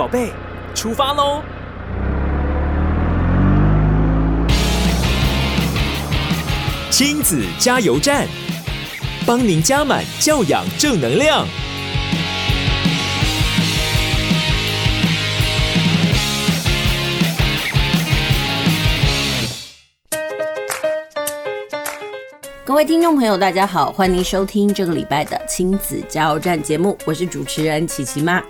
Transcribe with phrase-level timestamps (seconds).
[0.00, 0.32] 宝贝，
[0.74, 1.42] 出发喽！
[6.90, 8.26] 亲子加油站，
[9.26, 11.46] 帮您加满教养正能量。
[22.64, 28.42] 各位听众朋友，大家好，欢迎收听这个礼拜的亲子加油站节目，我是主持人琪琪妈。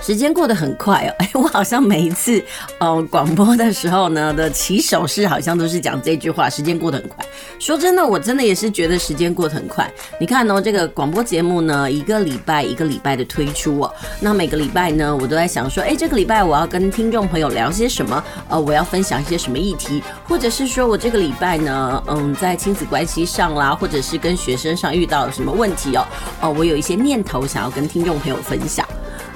[0.00, 2.42] 时间过得很快哦， 哎，我好像每一次
[2.78, 7.24] 呃广播的时候呢的起手式好像都是讲这句话，时间过得很快。
[7.58, 9.90] 说真的，我真的也是觉得时间过得很快。
[10.18, 18.22] 你看哦，这个广播节目呢，一个礼拜一个礼拜的推出哦，那每个礼拜呢，我都在想说，哎，这个礼拜我要跟听众朋友聊些什么？
[18.48, 26.06] 呃，我要分享一些什么议题，或者是说我这个礼拜呢，嗯，在亲子关系上啦，或者是跟学生上遇到了什么问题哦，
[26.40, 28.86] 哦，我有一些念头想要跟听众朋友分享。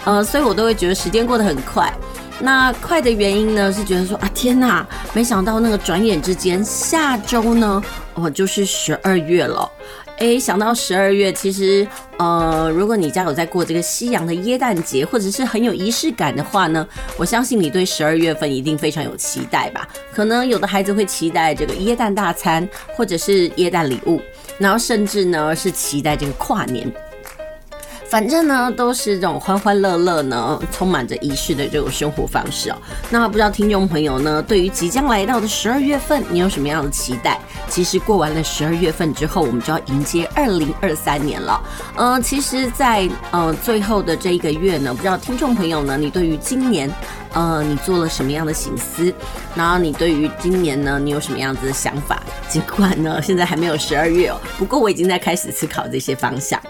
[0.05, 1.93] 呃，所以我都会觉得时间过得很快。
[2.41, 7.83] 那快的原因呢，是觉得说啊，天哪，没想到那个转眼之间，下周呢，
[8.15, 9.71] 哦，就是十二月了。
[10.19, 19.89] 诶，想到十二月，其实呃，如果你家有在过这个西洋的耶诞节，或者是很有仪式感的话呢，我相信你对十二月份一定非常有期待吧。
[20.13, 24.21] 可能有的孩子会期待这个耶诞大餐，或者是耶诞礼物，
[24.59, 26.93] 然后甚至呢是期待这个跨年。
[28.13, 32.77] 反正呢，都是这种欢欢乐乐呢，充满着仪式的这种生活方式哦。
[33.09, 37.41] 那不知道听众朋友呢，对于即将来到的十二月份，你有什么样的期待？
[37.71, 41.59] 其实过完了十二月份之后，我们就要迎接二零二三年了。
[41.97, 46.93] 呃，其实在，在呃最后的这一个月呢，不知道听众朋友呢，你对于今年
[47.33, 49.11] 呃你做了什么样的省思？
[49.55, 52.23] 然后你对于今年呢，你有什么样子的想法？
[52.47, 56.61] 尽管呢现在还没有十二月哦，不过我已经在开始思考这些方向。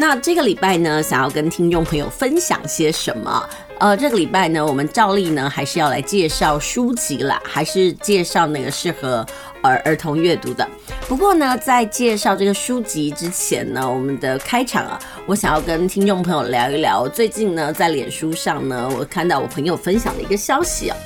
[0.00, 3.44] 那这个礼拜呢，想要跟听众朋友分享些什么？
[3.80, 9.26] 呃，这个礼拜呢，我们照例呢还是要来介绍书籍啦，还是介绍那个适合
[9.60, 10.64] 儿儿童阅读的。
[11.08, 14.96] 不过呢，在介绍这个书籍之前呢，我们的开场啊，
[15.26, 20.96] 我想要跟听众朋友聊一聊，最近呢在脸书上呢，我看到我朋友分享的一个消息啊，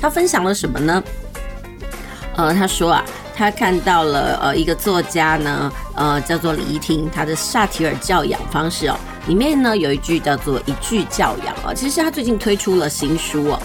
[0.00, 1.02] 他分享了什么呢？
[2.36, 3.04] 呃，他说啊。
[3.38, 8.96] 他看到了呃一个作家呢，呃叫做李怡婷，他的萨提尔教养方式哦，
[9.28, 13.62] 里面呢有一句叫做一句教养哦，其实他最近推出了新书哦，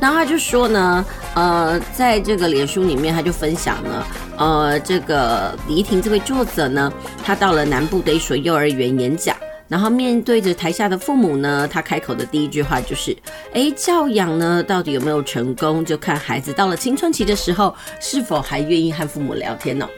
[0.00, 1.04] 然后他就说呢，
[1.34, 4.06] 呃在这个脸书里面他就分享了，
[4.38, 6.92] 呃这个李怡婷这位作者呢，
[7.24, 9.36] 他到了南部的一所幼儿园演讲。
[9.68, 13.16] 然后面对着台下的父母呢，他开口的第一句话就是
[13.52, 19.88] ：“诶，教养呢，到底有没有成功，就看孩子到了青春期的时候，是否还愿意和父母聊天呢？”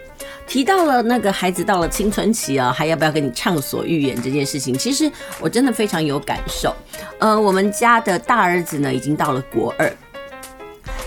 [0.47, 6.75] 提到了那个孩子到了青春期啊，还要不要跟你畅所欲言这件事情，其实我真的非常有感受。
[7.19, 9.93] 呃，我们家的大儿子呢，已经到了国二。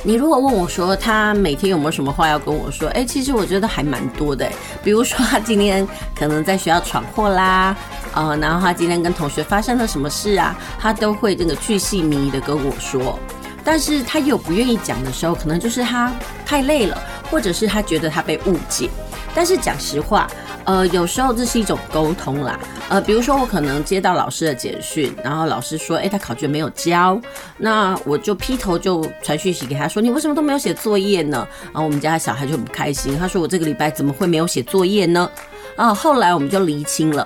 [0.04, 4.48] 你如果问我说他每天有没有什么话要跟我说，诶，其实我觉得还蛮多的。
[4.84, 7.76] 比如说他今天可能在学校闯祸啦。
[8.14, 10.56] 呃，然后他今天跟同学发生了什么事啊？
[10.80, 13.18] 他都会这个巨细靡的跟我说，
[13.64, 16.12] 但是他有不愿意讲的时候，可能就是他
[16.46, 16.98] 太累了，
[17.30, 18.90] 或者是他觉得他被误解。
[19.34, 20.28] 但是讲实话，
[20.66, 22.60] 呃，有时候这是一种沟通啦。
[22.90, 27.18] 呃，比如说我可能接到老师的简讯，然后老师说，哎，他考卷没有交，
[27.58, 31.48] 那我就劈头就传讯息给他说，你为什么都没有写作业呢？
[31.68, 35.32] 然后我们家小孩就很不开心，他说我这个礼拜怎么会没有写作业呢？
[35.78, 37.26] 啊，后来我们就厘清了。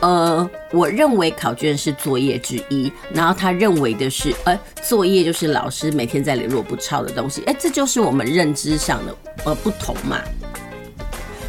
[0.00, 10.18] 呃，我认为考卷是作业之一，然后他认为的是，呃，作业就是老师每天在联络不抄的东西，哎，这就是我们认知上的呃不同嘛。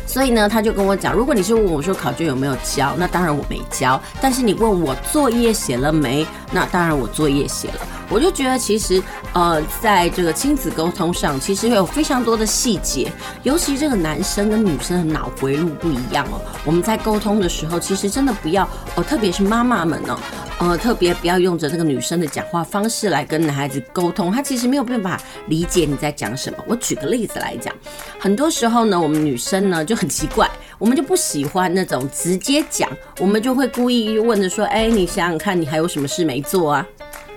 [0.06, 7.80] 所以呢，他就跟我讲，如果你是问我说考卷有没有交，那当然我没交；但是你问我作业写了没，那当然我作业写了。
[8.12, 9.02] 我就觉得其实，
[9.34, 13.10] 呃，在这个亲子沟通上，其实会有非常多的细节，
[13.44, 16.42] 尤其这个男生跟女生的脑回路不一样哦。
[16.66, 20.20] 我们在沟通的时候，其实真的不要哦，特别是妈妈们哦，
[20.60, 26.58] 呃，特别不要用着这个女生的讲话方式来跟男孩子沟通，他其实没有办法理解你在讲什么。
[26.68, 27.74] 我举个例子来讲，
[28.20, 32.90] 很多时候呢，我们女生呢就很奇怪，我们就不喜欢那种直接讲，
[33.20, 36.86] 我们就会故意问着说，哎，你想想看，你还有什么事没做啊？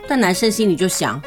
[0.08, 1.20] 但男生心里就想，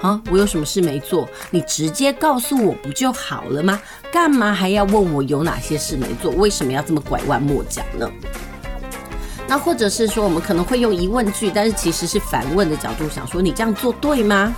[0.00, 1.28] 啊，我有什么事没做？
[1.50, 3.80] 你直接告诉我不就好了吗？
[4.12, 6.30] 干嘛还要问我有哪些事没做？
[6.32, 8.10] 为什么要这么拐弯抹角呢？
[9.46, 14.54] 那或者是说，我们可能会用疑问句，但是其实是反问的角度想说，你这样做对吗？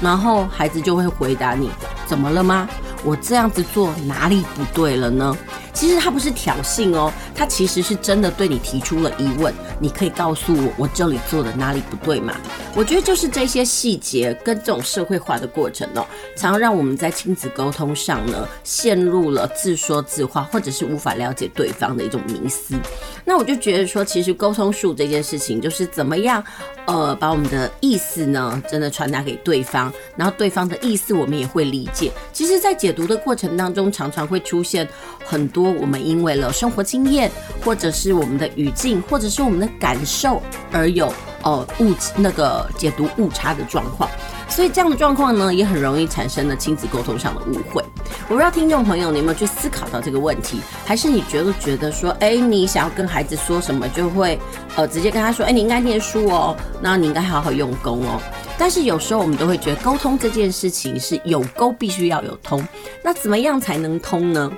[0.00, 1.70] 然后孩子就会回答你，
[2.06, 2.68] 怎么了吗？
[3.04, 5.36] 我这样子做哪里不对了呢？
[5.76, 9.52] 其实他不是挑衅哦，他其实是真的对你提出了疑问。
[9.78, 12.34] 你可以告诉我，我这里做的哪里不对吗？
[12.74, 22.74] 我觉得就是这些细节跟这种社会化的过程哦，常常让我们在亲子沟通上呢，陷入了自说自话，或者是无法了解对方的一种迷思。
[23.22, 26.42] 那我就觉得说，其实沟通术这件事情，就是怎么样，
[26.86, 32.10] 呃，把我们的意思呢，真的传达给对方，然后对方的意思我们也会理解。
[32.32, 34.88] 其实，在解读的过程当中，常常会出现
[35.24, 37.30] 很多我们因为了生活经验，
[37.64, 40.42] 或者是我们的语境，或者是我们的感受
[40.72, 44.08] 而有呃误那个解读误差的状况。
[44.48, 47.84] 所以这样的状况呢，也很容易产生了亲子沟通上的误会。
[48.28, 54.38] 我不知道听众朋友你有没有去思考到这个问题，还是你觉得觉得说，哎，你想要跟孩子说什么，就会
[54.76, 58.20] 呃直接跟他说，哎，你应该念书哦，那你应该好好用功哦。
[58.56, 62.66] 但是有时候我们都会觉得沟通这件事情是有沟必须要有通，
[63.02, 64.50] 那怎么样才能通呢？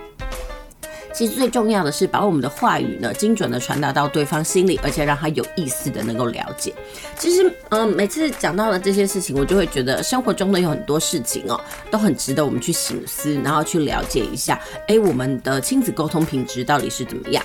[1.12, 6.72] 其实最重要的是把我们的话语呢，精准的传达到对方心里，而且让他有意思的能够了解。
[7.19, 11.60] 其实，嗯、每次讲到了这些事情，我就会觉得生活中的有很多事情哦，
[11.90, 17.44] 都很值得我们去省思，然后去了解一下，哎，我们的亲子沟通品质到底是怎么样？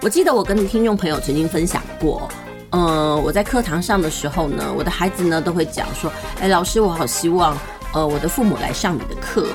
[0.00, 2.28] 我记得我跟听众朋友曾经分享过，
[2.70, 6.10] 嗯、我在课堂上的时候呢，我的孩子呢都会讲说，
[6.40, 7.56] 哎，老师，我好希望，
[7.94, 9.46] 呃，我的父母来上你的课。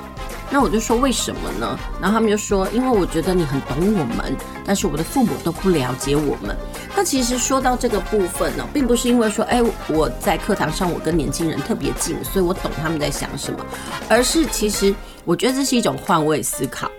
[0.50, 1.78] 那我就说为什么呢？
[2.02, 4.36] 然后他们就说，因为我觉得你很懂我们，
[4.66, 6.56] 但是我的父母都不了解我们。
[6.96, 13.60] 那其实说到这个部分呢，并不是因为说，哎，我在课堂上我跟年轻人特别近，所以我懂他们在想什么，
[14.08, 14.96] 而是其实
[15.26, 16.90] 我觉得这是一种换位思考。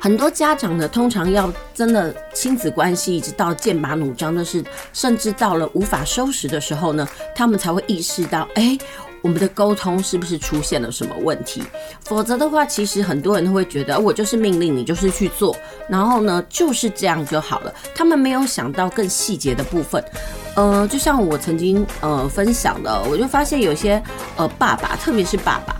[0.00, 8.78] 很多家长呢，通常要真的亲子关系一直到剑拔弩张的是，甚至到了无法收拾的时候呢，他们才会意识到，哎。
[9.22, 11.62] 我们的沟通是不是出现了什么问题？
[12.04, 15.54] 否则的话，其实很多人都会觉得我就是命令你，就是去做，
[15.88, 17.74] 然后呢，就是这样就好了。
[17.94, 20.02] 他们没有想到更细节的部分。
[20.56, 24.02] 呃，就像我曾经呃分享的，我就发现有些
[24.36, 25.79] 呃爸爸，特别是爸爸。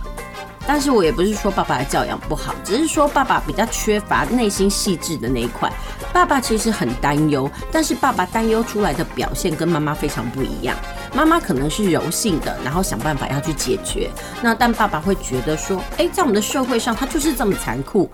[0.73, 5.69] 但是我也不是说爸爸的教养不好，只是说爸爸比较缺乏内心细致的那一块。
[6.13, 10.73] 爸爸其实很担忧，但是爸爸担忧出来的表现跟妈妈非常不一样。
[11.13, 14.09] 妈妈可能是柔性的，然后想办法要去解决。
[14.41, 18.09] 那但爸爸会觉得说，哎，在我们的社会上，他就是这么残酷，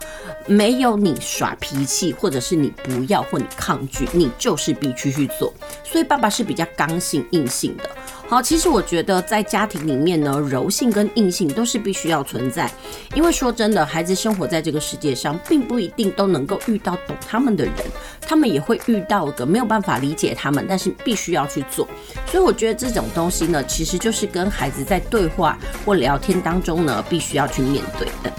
[0.48, 5.54] 没有你耍脾气，或者是你不要或你抗拒，你就是必须去做。
[5.83, 7.88] 所以爸爸是比较刚性硬性的。
[8.29, 12.69] 好，其实我觉得在家庭里面呢，柔性跟硬性都是必须要存在。
[13.15, 17.74] 因为说真的，孩子生活在这个世界上，并不一定都能够遇到懂他们的人，
[18.19, 21.88] 他们也会遇到个没有办法理解他们，但是必须要去做。
[22.29, 28.31] 所以我觉得这种东西呢，其实就是跟孩子在对话或聊天当中呢，必须要去面对的。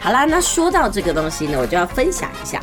[0.00, 2.60] 好啦，那说到这个东西呢，我就要分享一下。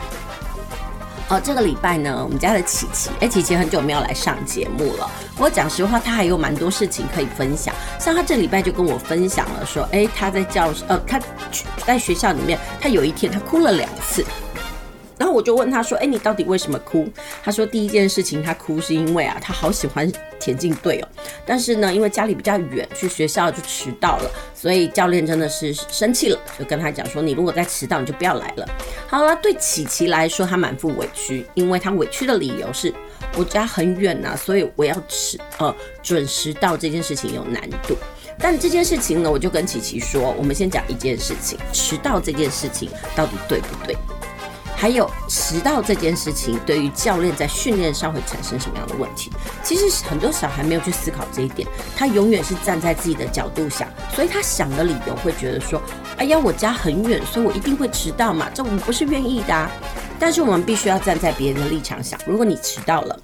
[1.33, 5.09] 哦，这个礼拜呢，我们家的琪琪，哎，琪琪很久没有来上节目了。
[5.35, 7.73] 不过讲实话，他还有蛮多事情可以分享。
[7.99, 11.19] 像他这礼拜就跟我分享了，说，哎，他在教室，呃，他
[11.87, 14.23] 在学校里面，他有一天他哭了两次。
[15.17, 17.07] 然后我就问他说：“哎，你到底为什么哭？”
[17.43, 21.07] 他说：“第一件事情，他哭是因为啊，他好喜欢田径队哦，
[21.45, 28.67] 但是呢，因为家里比较远，去学校就迟到了，所以教练真的是生气了，就跟他讲说：‘你如果再迟到，你就不要来了。’
[29.07, 32.93] 好了，对琪琪来说，他满腹委屈，因为他委屈的理由是
[33.37, 37.95] 我家很远呐，所以我要迟呃准时到这件事情有难度。
[38.39, 43.95] 但这件事情呢，我就跟琪琪说，我们先讲一件事情，迟到这件事情到底对不对？”
[44.75, 49.31] 还有迟到这件事情，对于教练在训练上会产生什么样的问题？
[49.63, 55.81] 其实很多小孩没有去思考这一点，他永远是站在自己的角度想，所以他想的理由会觉得说
[56.17, 59.71] ：“哎呀，我家很远，所以我一定会迟到嘛，这我们不是愿意的啊。”
[60.19, 63.19] 但是我们必须要站在别人的立场想，如果你迟到了。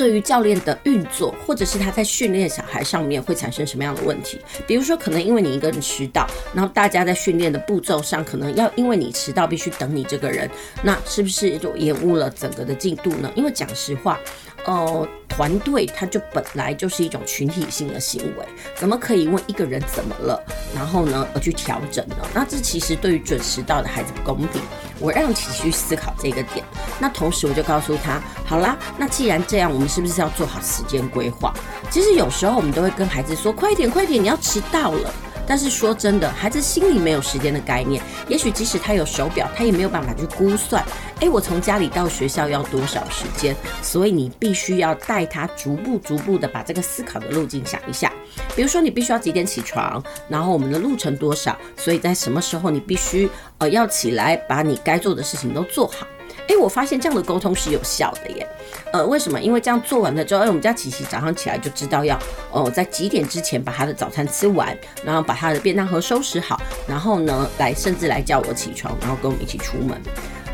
[0.00, 4.40] 对于教练的运作，或者是他在训练小孩上面会产生什么样的问题？
[4.66, 10.48] 比如说，可能因为你一个人迟到，然后大家在训练的步骤上，可能要因为你迟到必须等你这个人，
[10.82, 13.30] 那是不是就延误了整个的进度呢？
[13.34, 14.18] 因为讲实话。
[14.66, 20.42] 呃，团队它就本来就是一种群体性的行为，怎么可以问一个人怎么了，
[20.74, 22.16] 然后呢而去调整呢？
[22.34, 24.60] 那这其实对于准时到的孩子不公平。
[24.98, 26.62] 我让其去思考这个点，
[26.98, 31.54] 那同时我就告诉他，好啦，那既然这样，我们是不是要做好时间规划？
[31.90, 35.10] 其实有时候我们都会跟孩子说，快点，快点，你要迟到了。
[35.50, 40.80] 但是说真的，孩子心里没有时间的概念，也许即使他有手表，他也没有办法去估算，
[41.18, 43.56] 哎，我从家里到学校要多少时间？
[43.82, 48.12] 所以你必须要带他逐步逐步的把这个思考的路径想一下。
[48.54, 53.28] 比如说，你必须要几点起床，然后我们的路程多少，所以在什么时候你必须
[53.58, 56.06] 呃要起来，把你该做的事情都做好。
[56.50, 58.46] 哎，我发现这样的沟通是有效的耶。
[58.92, 59.40] 呃，为什么？
[59.40, 62.16] 因为这样做完了之后，哎，我们家琪琪早上起来就知道要
[62.50, 69.96] 哦、呃，在几点之前把他的早餐吃完，然后把他的便当盒收拾好，然后呢，来甚至来叫我起床，然后跟我们一起出门。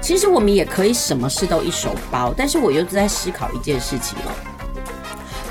[0.03, 4.31] 其实我们也可以什么事都一手包，但是我又在思考一件事情哦。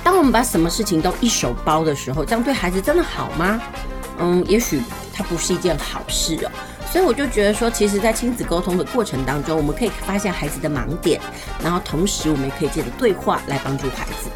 [0.03, 3.59] 当我们把什么事情都一手包的时候，这样对孩子真的好吗？
[4.19, 6.51] 嗯，也许它不是一件好事哦。
[6.95, 11.19] 所以我就觉得说，其实，在亲子沟通的过程当中，我们可以发现孩子的盲点，
[11.61, 14.29] 然后同时我们也可以借着对话来帮助孩子。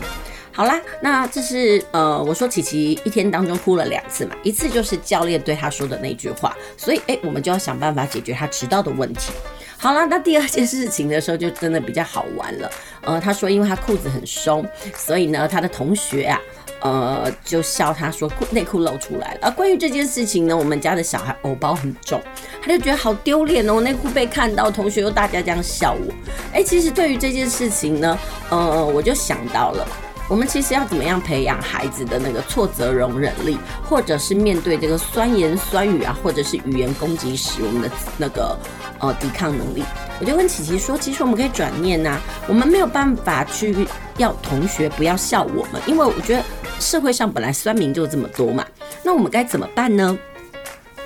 [0.51, 9.31] 好啦，那这是呃，我说琪琪一天当中哭了两次嘛，一次就是教练对他说的那句话，所以诶，我们就要想办法解决他迟到的问题。
[9.77, 12.69] 好啦，那第二件事情的时候就真的比较好玩了。
[13.03, 16.37] 呃，他说因为他裤子很松，所以呢，他的同学啊。
[16.81, 19.39] 呃，就笑他说内裤露出来了。
[19.43, 22.21] 而关于这件事情呢，我们家的小孩偶包很重，
[22.61, 26.13] 他就觉得好丢脸哦，内裤被看到，同学又大家这样笑我。
[26.53, 28.17] 哎，其实对于这件事情呢，
[28.49, 29.85] 呃，我就想到了，
[30.29, 38.57] 我们其实要怎么样培养孩子的那个挫折容忍力，或者是面对这个酸言酸语啊，或者是语言攻击时，我们的那个
[38.99, 39.83] 呃抵抗能力。
[40.21, 42.17] 我就问琪琪说，其实我们可以转念呐，
[42.47, 46.43] 我们没有办法去要同学不要笑我们，因为我觉得。
[46.79, 48.65] 社会上本来酸民就这么多嘛，
[49.03, 50.17] 那我们该怎么办呢？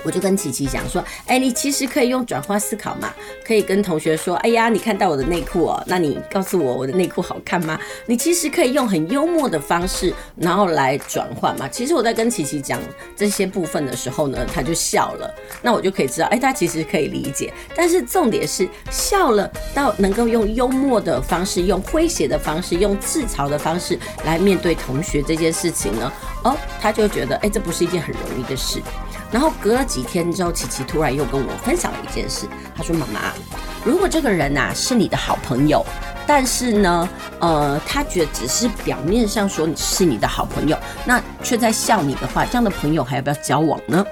[0.04, 3.12] 我就跟琪琪讲说，哎，你其实可以用转化思考嘛，
[3.44, 7.78] 可以跟同学说，哎呀，你看到我的内裤哦，那你告诉我我的内裤好看吗？
[8.06, 11.66] 你其实可以用很幽默的方式，然后来转换嘛。
[11.68, 12.78] 其实我在跟琪琪讲
[13.16, 17.52] 这些部分的时候呢，他就笑了，那我就可以知道，哎，他其实可以理解。
[17.74, 26.12] 但是重点是笑了到能够用幽默的方式，用诙谐的方式，用自嘲的方式来面对同学这件事情呢，
[26.44, 28.82] 哦，他就觉得，哎，这不是一件很容易的事。
[29.34, 32.46] 然后隔了几天之后，琪琪突然又跟我分享了一件事。
[32.72, 33.32] 他说：“妈妈，
[33.84, 35.84] 如果这个人呐、是你的好朋友，
[36.24, 37.08] 但是呢，
[37.40, 44.06] 呃，他觉得只是表面上说你是你的好朋友，那却在笑你的话，这样的朋友还要不要交往呢？”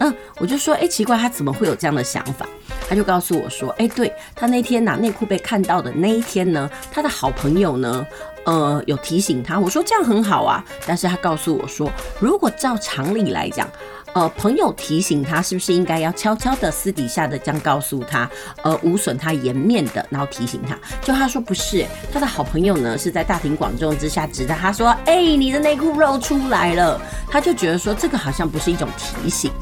[0.00, 2.46] 嗯，我就说：“哎，奇怪，他怎么会有这样的想法？”
[2.86, 8.06] 他就告诉我说：“哎，对，他那天拿内裤被看到的那一天呢，他的好朋友呢，
[8.46, 9.58] 呃，有提醒他。
[9.58, 13.68] 我说这样很好啊，但是他告诉我说，如果照常理来讲。”
[14.16, 18.26] 呃，朋友提醒他，是不是应该要悄悄的、私底下的这样告诉他，
[18.62, 20.74] 呃，无损他颜面的，然后提醒他。
[21.02, 26.98] 就他说不是，他的好朋友呢是在大庭广众之下指着他说：“哎、你的内裤露出来了。”
[27.28, 29.52] 他就觉得说这个好像不是一种提醒。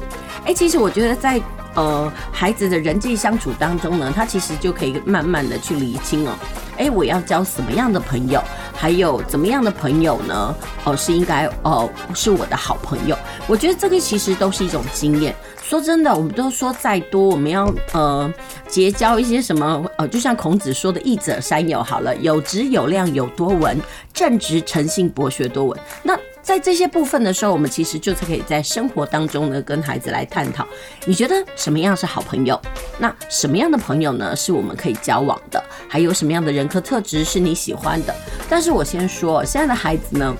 [0.45, 1.41] 哎、其实我觉得在
[1.75, 6.31] 呃孩子的人际相处当中呢，他其实就可以慢慢的去厘清哦。
[6.77, 8.41] 哎、我要交什么样的朋友？
[8.73, 10.55] 还有怎么样的朋友呢？
[10.83, 13.17] 哦、是应该哦、是我的好朋友。
[13.47, 15.33] 我觉得这个其实都是一种经验。
[15.63, 18.31] 说真的，我们都说再多，我们要呃
[18.67, 23.79] 结交一些什么呃，就像孔子说的“益者三友”好了，有直有量有多闻，
[24.13, 25.79] 正直诚信博学多闻。
[26.03, 26.15] 那
[26.45, 30.63] 在这些部分的时候，我们其实就是可以在生活当中呢，跟孩子来探讨。
[31.03, 32.61] 你觉得什么样是好朋友？
[32.99, 35.61] 那什么样的朋友呢，是我们可以交往的？
[35.89, 38.13] 还有什么样的人格特质是你喜欢的？
[38.47, 40.37] 但是我先说，现在的孩子呢，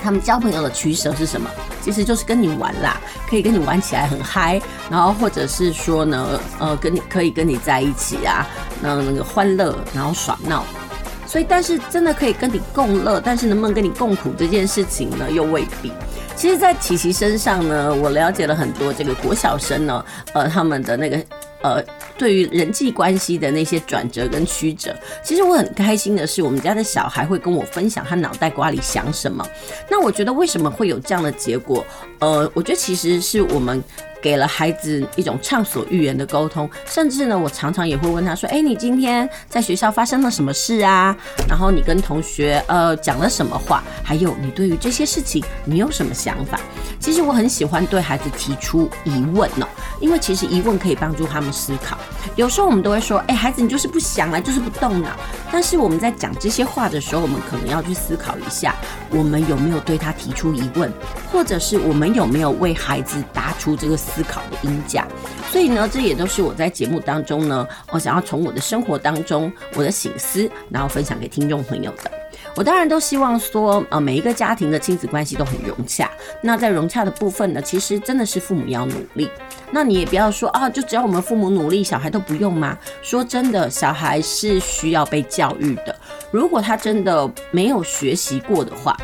[0.00, 1.50] 他们交朋友的取舍是什么？
[1.82, 8.46] 其实就是跟你玩啦，可以跟你玩起来很嗨，然后或者是说呢，呃，跟你可以跟你在一起啊，
[8.80, 10.64] 那那个欢乐，然后耍闹。
[11.30, 15.92] 所以，但是真的可以跟你共乐，但是能不能跟你共苦这件事情呢，又未必。
[16.34, 21.24] 其实，在琪琪身上呢，我了解了很多这个国小生呢，呃，他们的那个
[21.62, 21.80] 呃，
[22.18, 24.92] 对于人际关系的那些转折跟曲折。
[25.22, 29.46] 其实我很开心的是，我们家的小孩会跟我分享他脑袋瓜里想什么。
[29.88, 31.86] 那我觉得为什么会有这样的结果？
[32.18, 33.80] 呃，我觉得其实是我们。
[34.20, 41.16] 给了孩子一种畅所欲言的沟通，甚至呢，我常常也会问他说：“哎，你今天在学校发生了什么事啊？
[41.48, 43.82] 然后你跟同学呃讲了什么话？
[44.02, 46.60] 还有你对于这些事情你有什么想法？”
[47.00, 49.66] 其实我很喜欢对孩子提出疑问呢，
[50.00, 51.96] 因为其实疑问可以帮助他们思考。
[52.36, 55.08] 有时候我们都会说：“哎，孩子你就是不想啊，就是不动脑。”
[55.50, 58.76] 但是我们在讲这些话的时候，我们可能要去思考一下，
[59.08, 60.92] 我们有没有对他提出疑问，
[61.32, 63.96] 或者是我们有没有为孩子答出这个。
[64.14, 65.06] 思考的鹰架，
[65.50, 72.10] 所以呢，这也都是我在节目当中呢，我想要从我的生活当中，我的醒思，然后分享给听众朋友的。
[72.56, 76.10] 我当然都希望说，呃，每一个家庭的亲子关系都很融洽。
[76.42, 79.30] 那在融洽的部分呢，其实真的是父母要努力。
[79.70, 82.76] 那你也不要说啊，就只要我们父母努力，小孩都不用吗？
[83.02, 85.94] 说真的，小孩是需要被教育的。
[86.32, 88.96] 如果他真的没有学习过的话，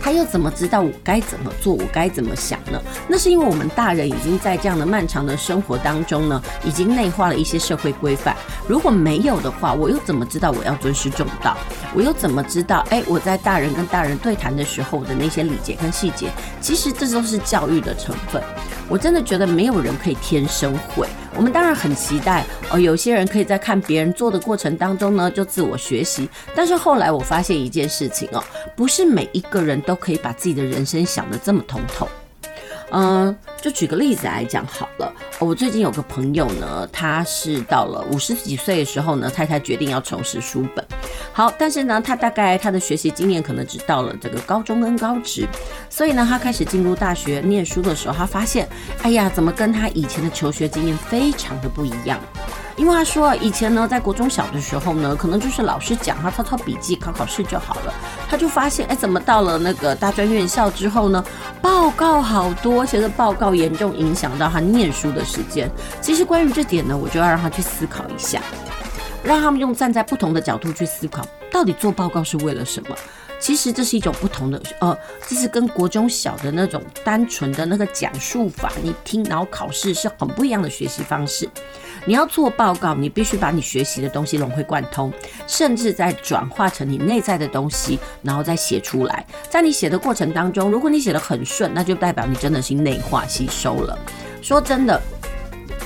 [0.00, 2.80] 他又怎么知道我该怎么做，我该怎么想呢？
[3.06, 8.34] 那是因为我们大人已经在这样的漫长的生活当中呢，已经内化了一些社会规范。
[8.66, 11.56] 如果没有的话，我又怎么知道我要尊师重道？
[11.94, 16.30] 我又怎么知道，哎，我在大人跟大人对谈的时候的那些礼节跟细节，
[16.60, 18.42] 其实这都是教育的成分。
[18.90, 21.06] 我真的觉得没有人可以天生会。
[21.36, 26.28] 我们当然很期待哦，有些人可以在看别人做的过程当中呢，就自我学习。
[26.56, 28.42] 但是后来我发现一件事情哦，
[28.74, 32.08] 不是每一个人都可以把自己的人生想得这么通透。
[32.92, 35.12] 嗯，就举个例子来讲好了。
[35.38, 40.84] 我最近有个朋友呢，他是到了五十几岁的时候呢，太太决定要重拾书本。
[41.32, 45.46] 好，但是呢，他大概他的学习经验可能只到了这个高中跟高职，
[45.90, 48.66] 所以呢，他开始进入大学念书的时候，他发现，
[49.02, 52.18] 哎呀，怎么跟他以前的求学经验非常的不一样。
[52.76, 57.92] 因为他说，以前呢，在国中小的时候呢，可能就是老师讲，他抄抄笔记，考考试就好了。
[58.30, 61.22] 他就发现，哎，怎么到了那个大专院校之后呢，
[61.60, 65.70] 报告好多，其实报告严重影响到他念书的时间。
[66.00, 68.40] 其实关于这点呢，我就要让他去思考一下，
[69.22, 72.96] 让他们用站在不同的角度去思考，到底做报告是为了什么？
[73.40, 81.48] 其实这是一种不同的，呃，这是跟国中小的那种单纯的那个讲述法，你听然后考试是很不一样的学习方式。
[82.04, 85.12] 你要做报告，你必须把你学习的东西融会贯通，
[85.46, 89.26] 甚至再转化成你内在的东西，然后再写出来。
[89.48, 93.98] 在你写的过程当中，如果你写的很顺，那就代表你真的是内化吸收了。
[94.42, 95.00] 说真的。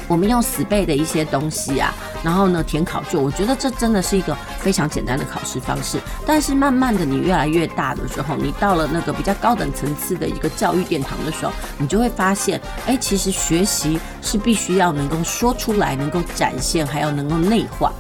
[0.07, 5.99] 我们用死背的一些东西啊，然后呢填考卷，我觉得这真的是一个非常简单的考试方式。
[6.27, 17.93] 但是慢慢的，你越来越大的时候，你到了那个比较高等层次的一个教育殿堂的时候，你就会发现，哎，其实学习是必须要能够说出来，能够展现，还要能够内化。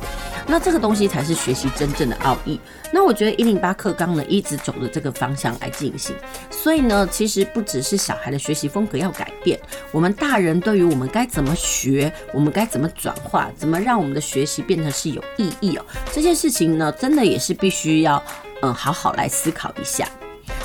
[0.46, 2.60] 那这个东西才是学习真正的奥义。
[2.92, 6.14] 那我觉得一零八课纲呢，一直走着这个方向来进行。
[6.50, 9.58] 所以呢，其实不只是小孩的学习风格要改变，
[9.90, 18.22] 我们大人对于我们该怎么学，我们该怎么转化，怎么让我们的学习变得是有意义哦，这件事情呢，真的也是必须要
[18.62, 20.06] 嗯好好来思考一下。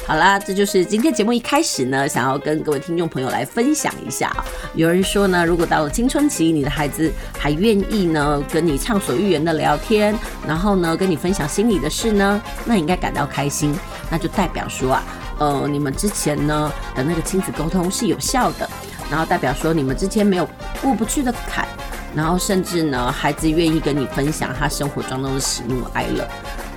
[0.05, 4.43] 好啦，这就是今天节目一开始呢，想要跟各位听众朋友来分享一下啊。
[4.73, 13.71] 有人说呢，如果到了青春期，你的孩子还愿意呢跟你畅所欲言的聊天，然后呢跟你分享心里的事呢，那应该感到开心，
[14.09, 15.03] 那就代表说啊，
[15.37, 18.67] 呃，你们之前呢的那个亲子沟通是有效的，
[19.11, 20.49] 然后代表说你们之前没有
[20.81, 21.67] 过不去的坎，
[22.15, 26.27] 然后甚至呢孩子愿意跟你分享他生活当中的喜怒哀乐，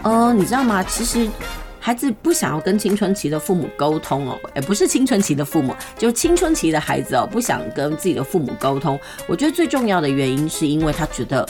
[0.02, 0.84] 呃，你知道吗？
[0.84, 1.26] 其实。
[1.84, 8.96] 孩子不想要跟青春期的父母沟通哦，也不是青春期的父母，就青春期的孩子哦，不想跟自己的父母沟通。
[9.26, 11.44] 我觉得最重要的原因是因为他觉得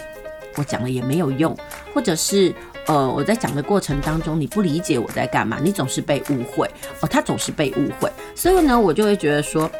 [0.56, 1.54] 我讲了也没有用，
[1.92, 2.50] 或者是
[2.86, 6.66] 呃我在讲的过程当中你不理解我在干嘛，你总是被误会
[7.02, 9.70] 哦，他总是被误会，所以呢，我就会觉得说，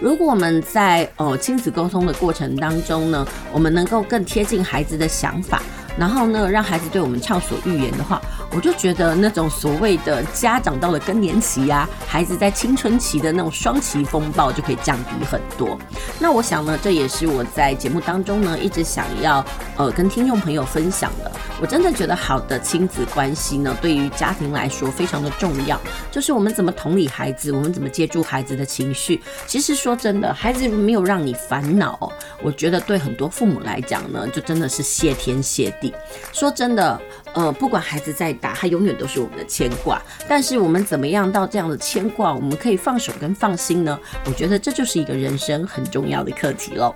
[0.00, 5.62] 如果我们在呃亲子沟通的过程当中呢，我们能够更贴近孩子的想法，
[5.98, 8.20] 然后呢，让孩子对我们畅所欲言的话。
[8.50, 15.78] 我就觉得那种所谓的家长到了更年期呀、啊，孩子在青春期的那种双期风暴就可以降低很多。
[16.18, 19.44] 那我想呢，这也是我在节目当中呢一直想要
[19.76, 21.30] 呃跟听众朋友分享的。
[21.60, 25.78] 我真的觉得好的亲子关系呢，对于家庭来说非常的重要。
[26.10, 29.20] 就是我们怎么同理孩子，我们怎么接住孩子的情绪。
[29.46, 32.10] 其实说真的，孩子没有让你烦恼，
[32.42, 35.87] 我觉得对很多父母来讲呢，就真的是谢天谢地。
[36.32, 37.00] 说真的，
[37.34, 38.28] 呃，不管孩子在。
[38.40, 43.98] 打他永远都是我们的牵挂，但是我们怎么样到这样的牵挂，我们可以放手跟放心呢？
[44.26, 46.94] 我觉得这就是一个人生很重要的课题喽。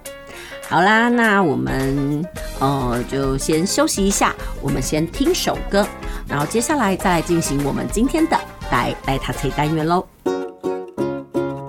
[0.69, 2.25] 好啦，那我们
[2.61, 5.85] 呃就先休息一下，我们先听首歌，
[6.29, 8.39] 然后接下来再来进行我们今天的
[8.71, 10.07] 来来读册单元喽。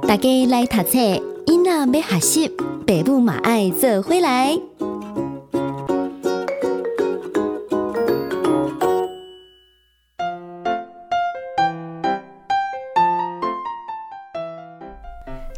[0.08, 1.00] 大家来读册，
[1.48, 2.48] 囡仔要学习，
[2.86, 4.60] 爸母嘛爱做回来。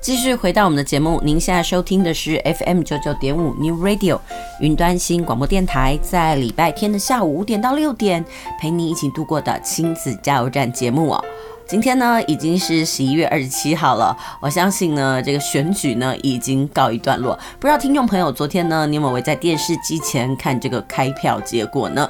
[0.06, 4.20] 继续回到我们的节目，您现在收听的是 FM 九九点五 New Radio
[4.60, 8.24] 云端新广播电台，在礼拜天的下午五点到六点，
[8.62, 11.26] 陪你一起度过的亲子加油站节目哦。
[11.68, 17.36] 今天呢已经是十一月二十七号了，我相信呢这个选举呢已经告一段落。
[17.60, 22.08] 不知道听众朋友昨天呢你有没有在电视机前看这个开票结果呢？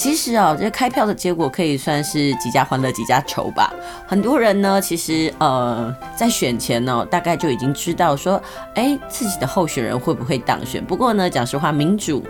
[0.00, 3.70] 其实啊，这开票的结果可以算是几家欢乐几家愁吧。
[4.06, 8.42] 很多人呢其实呃在选前呢大概就已经知道说，
[8.76, 10.82] 哎自己的候选人会不会当选。
[10.82, 12.24] 不过呢讲实话，民主。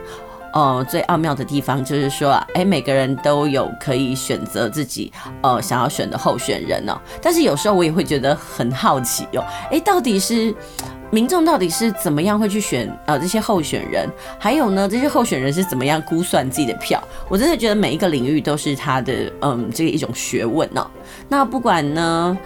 [0.53, 6.99] 呃，最奥妙的地方就是说，哎，每个人都有可以选择自己呃想要选的候选人哦。
[7.23, 10.55] 但是有时候我也会觉得很好奇哟，哎，到底是
[11.11, 14.09] 民众到底是怎么样会去选呃这些候选人？
[14.39, 17.03] 还有呢，这些候选人是怎么样估算自己的票？
[17.29, 20.91] 我真的觉得每一个领域都是他的嗯这个一种学问呢。
[21.29, 22.39] 那不管呢。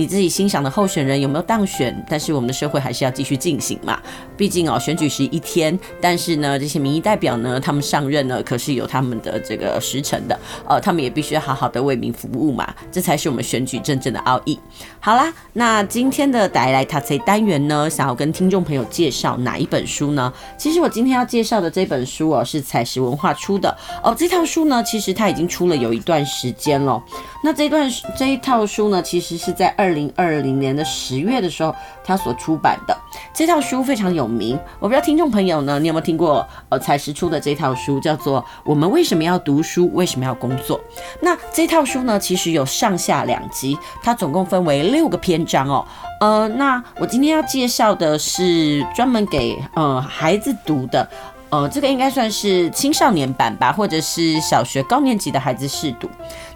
[0.00, 1.94] 你自己心想的候选人有没有当选？
[2.08, 4.00] 但是我们的社会还是要继续进行嘛。
[4.34, 10.40] 毕竟哦，选举是一天，但是呢，这些民意代表呢，他们上任呢，可是有他们的这个时辰的。
[10.66, 14.58] 呃，他们也必须好好的为民服务嘛，这才是我们选举真正的奥义。
[15.00, 20.32] 好啦，那今天的台来读册单元呢，想要跟听众朋友介绍哪一本书呢？
[20.56, 24.14] 其实我今天要介绍的这本书哦，是采石文化出的哦。
[24.16, 27.02] 这套书呢，其实它已经出了有一段时间了。
[27.44, 27.86] 那这段
[28.16, 29.89] 这一套书呢，其实是在二。
[29.90, 31.74] 二零二零年的十月的时候，
[32.04, 32.96] 他所出版的
[33.34, 34.56] 这套书非常有名。
[34.78, 36.46] 我不知道听众朋友呢，你有没有听过？
[36.68, 39.90] 呃，采实出的这套书叫做《我们为什么要读书？
[39.92, 40.78] 为什么要工作》。
[41.20, 45.84] 那这套书呢，其实有上下两集，它总共分为六个篇章哦。
[46.20, 51.08] 呃，那我今天要介绍的是专门给呃孩子读的。
[51.50, 56.08] 呃，这个应该算是青少年版吧，或者是小学高年级的孩子试读。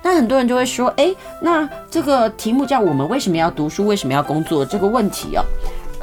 [0.02, 5.42] 那很多人就会说，诶，那这个题目叫“我们为什么要读书，为什么要工作”这个问题哦。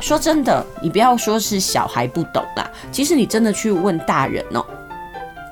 [0.01, 4.65] 说真的，你不要说是小孩不懂啦，其实你真的去问大人哦，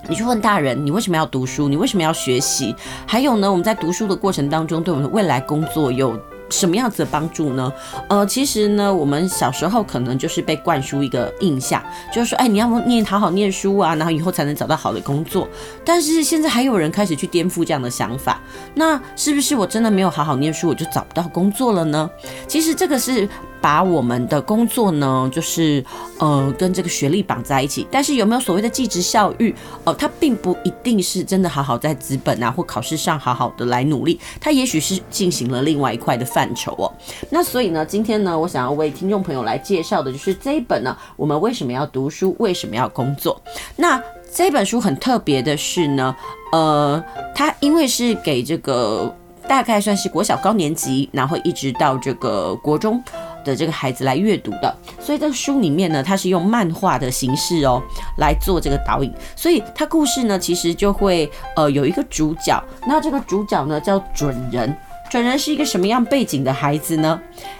[0.10, 1.70] 你去问大人，你为什么要读书？
[1.70, 2.76] 你为什么要学习？
[3.06, 6.20] 还有呢，我们在读书的过程当中，对我们的未来工作有。
[6.50, 7.72] 什么样子的帮助呢？
[8.08, 11.84] 呃，其实呢，我们小时候可能就是被灌输一个印象，
[12.14, 15.48] 就是说，哎，你要念好好念书啊，然后以后才能找到好的工作。
[15.86, 18.42] 但是现在还有人开始去颠覆这样的想法，
[18.76, 22.10] 那是不是我真的没有好好念书，我就找不到工作了呢？
[22.48, 23.28] 其实这个是。
[23.62, 25.84] 把我们的工作呢，就是
[26.20, 29.54] 呃跟这个学历绑在一起，但是有没有所谓的技职教育？
[29.84, 36.92] 哦、它并不一定是真的好好在资本啊或考试上好好的来努力，它也许是进行了另外一块的范畴哦。
[37.30, 42.36] 那所以呢，今天呢，我想要为听众朋友来介绍的就是这一本呢，我们为什么要读书？
[42.40, 43.42] 为什么要工作？
[43.76, 44.02] 那
[44.34, 46.16] 这本书很特别的是呢，
[46.52, 47.04] 呃，
[47.36, 49.14] 它因为是给这个
[49.48, 53.02] 大概算是国小高年级，然后一直到这个国中。
[53.44, 57.82] 的这个孩子来阅读的，所以这书里面呢，它是用漫画的形式哦
[58.18, 64.76] 来做这个导引，所以它故事呢其实就会呃有一个主角，那这个主角呢叫准人。
[65.10, 67.20] 准人是一个什么样背景的孩子呢？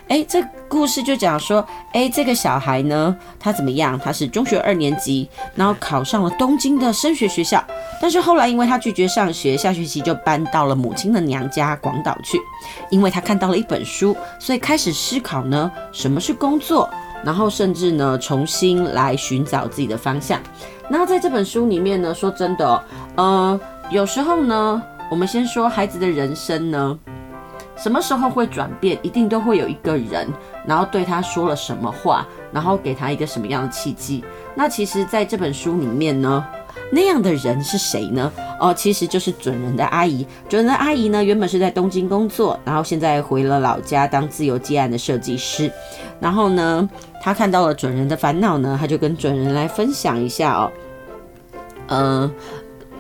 [0.10, 4.00] 诶，这故事就讲说，诶，这个小孩呢，他怎么样？
[4.00, 7.64] 他是中学二年级，然后考上了东京的升学学校，
[8.00, 12.40] 但是后来因为他拒绝上学，下学期就搬到了母亲的娘家广岛去。
[12.92, 16.88] 因为他看到了一本书，所以开始思考呢，什么是工作，
[17.24, 20.40] 然后甚至呢，重新来寻找自己的方向。
[20.88, 22.84] 那在这本书里面呢，说真的，
[23.16, 23.60] 呃，
[23.90, 27.00] 有时候呢，我们先说孩子的人生呢。
[27.82, 29.00] 什么时候会转变？
[29.02, 30.28] 一定都会有一个人，
[30.66, 34.24] 然后对他说了什么话，然后给他一个什么样的契机。
[34.54, 36.46] 那其实，在这本书里面呢，
[36.92, 38.32] 那样的人是谁呢？
[38.60, 40.28] 哦，其实就是准人的阿姨。
[40.50, 45.72] 准人的阿姨呢，原本是在东京工作，然后现在回了老家当自由接案的设计师。
[46.20, 46.90] 然后呢，
[47.22, 50.72] 他看到了准人的烦恼呢，他就跟准人来分享一下哦，
[51.88, 52.30] 嗯、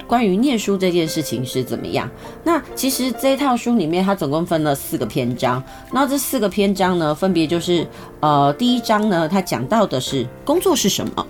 [0.09, 2.09] 关于念书这件事情是怎么样？
[2.43, 5.63] 那其实这一套书里面，它总共分了四个篇章。
[5.93, 7.87] 那这四个篇章呢，分别就是，
[8.19, 11.27] 呃，第一章呢，它讲到的是工作是什么。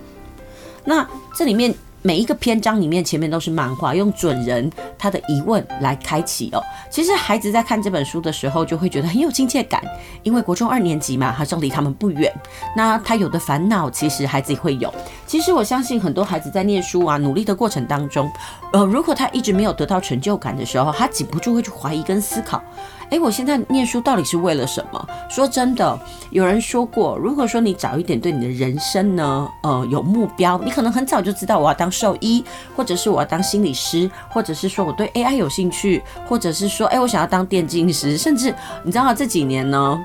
[0.86, 1.74] 那这里面。
[2.02, 6.62] 每一个篇章里面前面都是漫画，用准人他的疑问来开启哦。
[6.90, 9.82] 其实孩子在看这本书的时候，就会觉得很有亲切感，
[10.22, 12.32] 因为国中二年级嘛，好像离他们不远。
[12.74, 14.92] 那他有的烦恼，其实孩子也会有。
[15.26, 18.30] 其实我相信很多孩子在念书啊、努力的过程当中，
[18.72, 22.62] 呃，如果他一直没有得到成就感的时候，他禁不住会去怀疑跟思考。
[23.10, 25.08] 哎，我现在念书到底是为了什么？
[25.28, 25.98] 说真的，
[26.30, 32.44] 有人说过，如果说你早一点对你的人生呢，呃，有目标，你可能很早就知道我要当兽医，
[32.76, 39.98] 或者是我要当心理师，或者是说我对 AI 有兴趣，或者是说，哎，我想要当电竞师，甚至你知道这几年呢，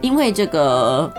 [0.00, 1.12] 因为这个。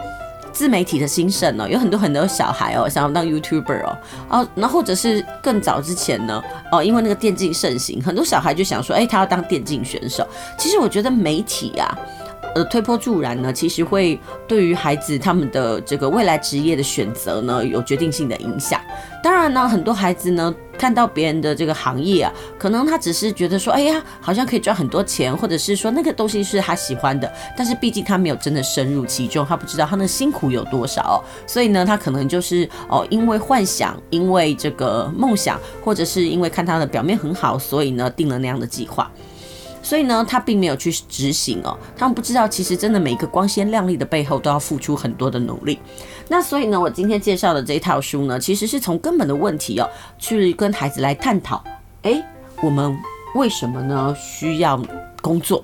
[0.57, 3.95] 自媒体的兴盛哦，有很多很多小孩哦，想要当 YouTuber 哦，
[4.27, 6.41] 哦，那或者是更早之前呢，
[6.71, 10.27] 哦，因为那个电竞盛行，很多小孩就想说，哎，他要当电竞选手。
[10.57, 11.95] 其实我觉得媒体啊。
[12.57, 18.81] 呃，推波助澜呢，其实会对于孩子他们的这个未来职业的选择呢，有决定性的影响。
[19.21, 39.11] 当然呢，很多孩子呢，看到别人的这个行业啊，可能他只是觉得说，哎呀，好像可以赚很多钱，或者是说那个东西是他喜欢的，但是毕竟他没有真的深入其中，他不知道他的辛苦有多少，所以呢，他可能就是哦，因为幻想，因为这个梦想，或者是因为看他的表面很好，所以呢，定了那样的计划。
[39.87, 41.77] 所以呢，他并没有去执行哦。
[41.95, 45.79] 他们不知道，其实真的每一个光鲜亮丽的背后，都要付出很多的努力。
[46.27, 51.63] 那所以呢，我今天介绍的这一套书呢，其实是从根本的问题哦，去跟孩子来探讨。
[52.01, 52.21] 哎，
[52.61, 52.97] 我们
[53.35, 54.77] 为什么呢需要
[55.21, 55.63] 工作？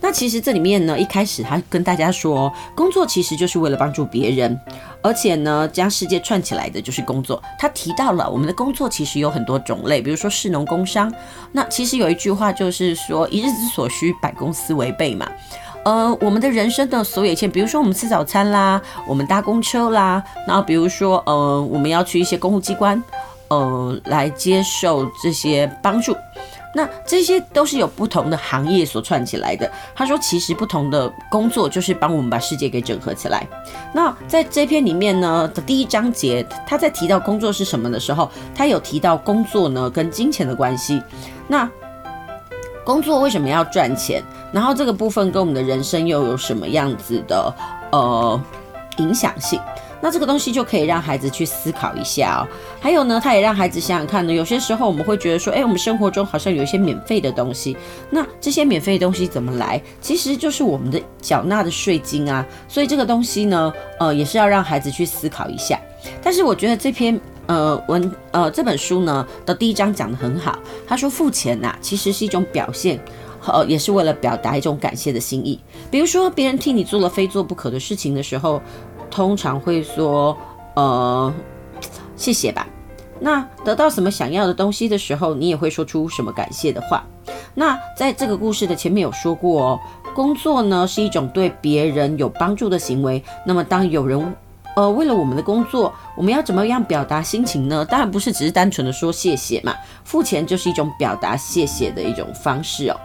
[0.00, 4.58] 那其实这里面呢，一开始他跟大家说，工作其实就是为了帮助别人，
[5.02, 7.42] 而且呢，将世界串起来的就是工作。
[7.58, 11.12] 他提到了我们的工作其实有很多种类，比如说士农工商。
[11.52, 15.28] 那其实有一句话就是说，一日之所需，百公司为备嘛。
[15.84, 23.02] 呃，我们的人生的所有一切，比如说我们吃早餐啦，我们搭公车啦，然后比如说呃，我们要去一些公务机关，
[23.48, 26.16] 呃，来接受这些帮助。
[26.76, 29.68] 那这些都是有不同的行业所串起来的。
[29.94, 33.46] 他说，其实不同的工作就是帮我们把世界给整合起来。
[33.94, 41.02] 那在这篇里面呢的第一章节，他在提到工作是什么的时候，他有提到工作呢跟金钱的关系。
[41.48, 41.66] 那
[42.84, 44.22] 工作为什么要赚钱？
[44.52, 47.54] 然后这个部分跟我们的人生又有什么样子的
[47.90, 48.38] 呃
[48.98, 49.58] 影响性？
[50.00, 52.46] 那这个东西就可以让孩子去思考一下哦。
[52.80, 54.32] 还有呢，他也让孩子想想看呢。
[54.32, 57.76] 有些时候我们会觉得说，哎，我们生活中好像有一些免费的东西。
[58.10, 59.80] 那这些免费的东西怎么来？
[60.00, 62.44] 其实就是我们的缴纳的税金啊。
[62.68, 65.80] 所以这个东西呢，呃，也是要让孩子去思考一下。
[66.22, 70.58] 但是我觉得这篇呃文呃这本书呢的第一章讲得很好。
[70.86, 73.00] 他说付钱呐，其实是一种表现，
[73.46, 75.58] 呃，也是为了表达一种感谢的心意。
[75.90, 78.60] 比如说别人替你做了非做不可的事情的时候。
[79.16, 80.36] 通常会说，
[80.74, 81.32] 呃，
[82.16, 82.66] 谢谢吧。
[83.18, 87.02] 那得到什么想要的东西的时候，你也会说出什么感谢的话。
[87.54, 89.80] 那在这个故事的前面有说过哦，
[90.14, 93.24] 工作呢是一种对别人有帮助的行为。
[93.46, 94.36] 那么当有人，
[94.76, 97.82] 呃，为了我们的工作，我们要怎么样表达心情呢？
[97.86, 99.74] 当然不是只是单纯的说谢谢嘛。
[100.04, 103.00] 付钱就是一种表达谢谢的一种方式哦。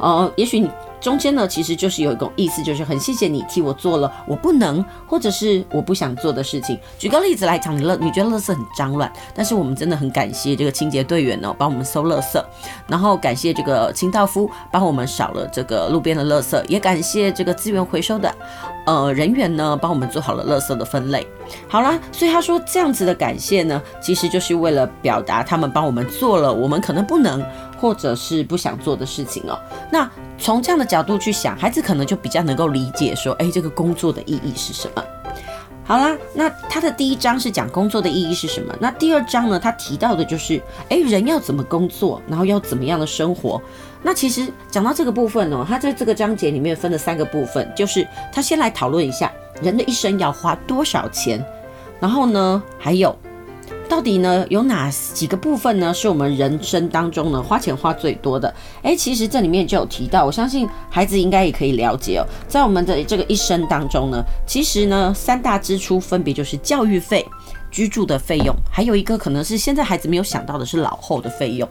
[0.00, 0.70] 呃，也许你。
[1.04, 6.78] 中间呢，其实就是有一种意思，就是很谢谢你替我做了我不能或者是我不想做的事情。
[6.98, 12.42] 举个例子来讲，你乐你觉得垃圾很脏乱，但是我们真的很感谢这个清洁队员呢，帮我们收垃圾，
[12.86, 18.34] 然后感谢这个清道夫帮我们扫了这个路边的垃圾，也感谢这个资源回收的
[18.86, 21.26] 呃人员呢，帮我们做好了垃圾的分类。
[21.68, 27.44] 好啦，所以他说这样子的感谢呢，其实就是为了表达他们帮我们做了我们可能不能
[27.84, 29.60] 或者是不想做的事情哦。
[29.92, 35.04] 那从这样的角度去想，孩子可能就比较能够理解说，哎，这个工作的意义是什么？
[35.84, 38.74] 好啦，那他的第一章是讲工作的意义是什么？
[38.80, 43.60] 那第二章呢，他提到的就是，哎，人要怎么工作，然后要怎么样的生活？
[44.02, 51.44] 那其实讲到这个部分呢，他在这个章节里面分了三个部分，就是他先来讨论一下人的一生要花多少钱，
[52.00, 53.14] 然后呢，还有。
[53.88, 58.52] 到底呢，有哪几个部分呢，是我们人生当中呢花钱花最多的？
[58.82, 62.26] 诶，其实这里面就有提到，我相信孩子应该也可以了解哦。
[62.48, 67.24] 在我们的这个一生当中呢，其实呢三大支出分别就是教育费、
[67.74, 71.68] 居住的费用，还有一个可能是现在孩子没有想到的是老后的费用。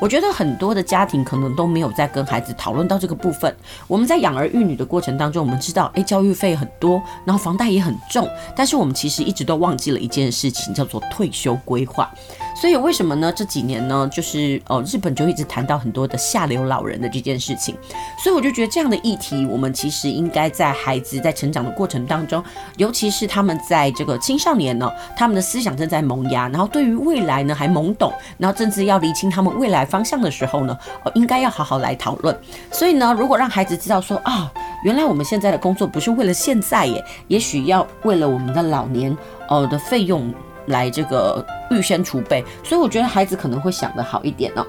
[0.00, 3.54] 我觉得很多的家庭可能都没有在跟孩子讨论到这个部分。
[3.86, 12.12] 我们在养儿育女的过程当中，我们知道，诶，教育费很多，然后房贷也很重，但是我们其实一直都忘记了一件事情，叫做退休规划。
[12.54, 13.32] 所以为什么呢？
[13.34, 17.76] 这几年呢，就是呃，日本就一直谈到很多的下流老人的这件事情。
[18.22, 22.42] 所以我就觉得这样的议题，我们其实应该在孩子在成长的过程当中，
[22.76, 32.34] 尤其是他们在这个青少年呢，他们的思想正在萌芽，然后对于未来呢还懵懂，然后甚至要厘清他们未来方向的时候呢，呃，应该要好好来讨论。
[32.70, 34.50] 所以呢，如果让孩子知道说啊，
[34.84, 39.16] 原来我们现在的工作不是为了现在耶，也许要为了我们的老年
[39.48, 40.32] 呃的费用。
[40.66, 44.66] 来这个预先储备，所以我觉得孩子可能会想得好一点哦。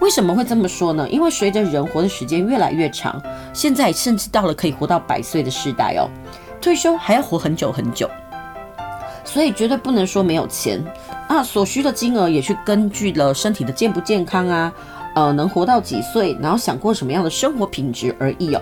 [0.00, 1.08] 为什么会这么说呢？
[1.08, 3.20] 因为随着人活的时间越来越长，
[3.52, 6.08] 现在甚至到了可以活到百岁的时代哦，
[6.60, 8.08] 退休还要活很久很久，
[9.24, 10.82] 所以绝对不能说没有钱
[11.28, 11.42] 啊。
[11.42, 14.72] 所需的金额也去根据了身体的健不健康啊，
[15.14, 18.60] 呃，能活到几岁，然后想过什么样的生活品质而异哦。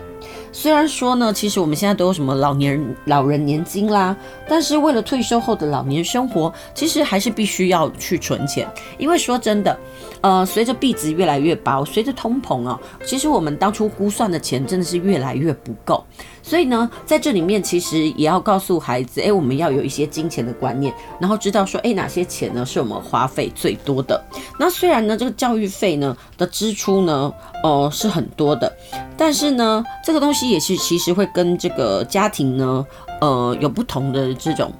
[0.58, 4.16] 虽然说呢，其实我们现在都有什么老年人老人年金啦，
[4.48, 8.66] 但是为了退休后的老年生活，其实还是必须要去存钱。
[8.96, 9.78] 因为说真的，
[10.20, 16.04] 呃，随着币值越来越薄，随着通膨啊，其实我们当初估算的钱真的是越来越不够。
[16.42, 24.22] 所以呢，在这里面其实也要告诉孩子，哎，我们要有一些金钱的观念，然后知道说，哎，哪些钱呢是我们花费最多的。
[24.58, 27.32] 那虽然呢，这个教育费呢的支出呢，
[27.64, 28.72] 呃，是很多的，
[29.16, 32.86] 但是呢，这个东西也是其实会跟这个家庭呢，
[33.20, 34.72] 呃，有不同的这种。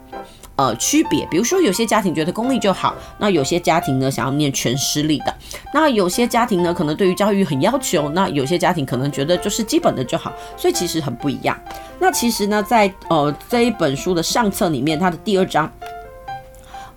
[0.57, 5.35] 呃，区别，比如说有些家庭觉得公立就好，那有些家庭呢想要念全私立的，
[5.75, 11.55] 那有些家庭呢可能对于教育很要求，那有些家庭可能觉得就是基本的就好，所以其实很不一样。
[11.99, 15.71] 那其实呢，在呃这一本书的上册里面，它的第二章，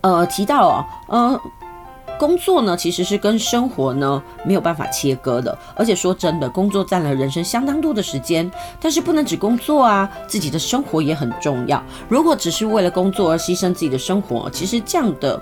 [0.01, 1.41] 呃提到哦，呃。
[2.19, 11.81] 工作呢，其实是跟生活呢没有办法切割的，而且说真的，工作占了人生相当多的时间，但是不能只工作啊，自己的生活也很重要。
[12.09, 15.41] 如果只是为了工作而牺牲自己的生活，其实这样的。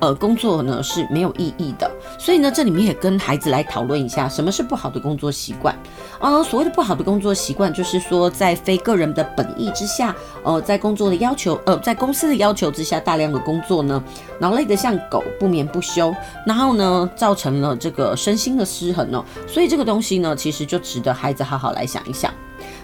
[0.00, 5.76] 呃，工作呢是没有意义的，所以呢，这里面也跟孩子来讨论一下，什么是不好的工作习惯。
[6.20, 14.02] 呃，所谓的不好的工作习惯，就是说在非个人的本意之下，呃，在工作的要求，呃，在公司的要求之下，大量的工作呢，
[14.40, 16.14] 劳累得像狗，不眠不休，
[16.46, 19.24] 然后呢，造成了这个身心的失衡哦。
[19.46, 22.32] 所以这个东西呢，其实就值得孩子好好来想一想。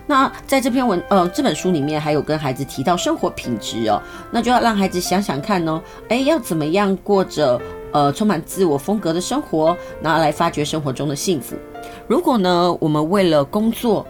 [0.07, 7.61] 那在这篇文呃这本书里面还有跟孩子提到生活品质哦，那就要让孩子想想看哦，哎，要怎么样过着
[7.93, 11.57] 呃充满自我风格的生活，拿来发掘生活中的幸福。
[12.07, 14.07] 如果呢，我们为了工作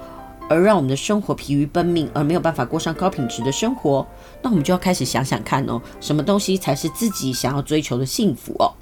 [0.49, 4.07] 而让我们的生活疲于奔命，而没有办法过上高品质的生活，
[4.43, 8.73] 那我们就要开始想想看哦，什么东西才是自己想要追求的幸福哦？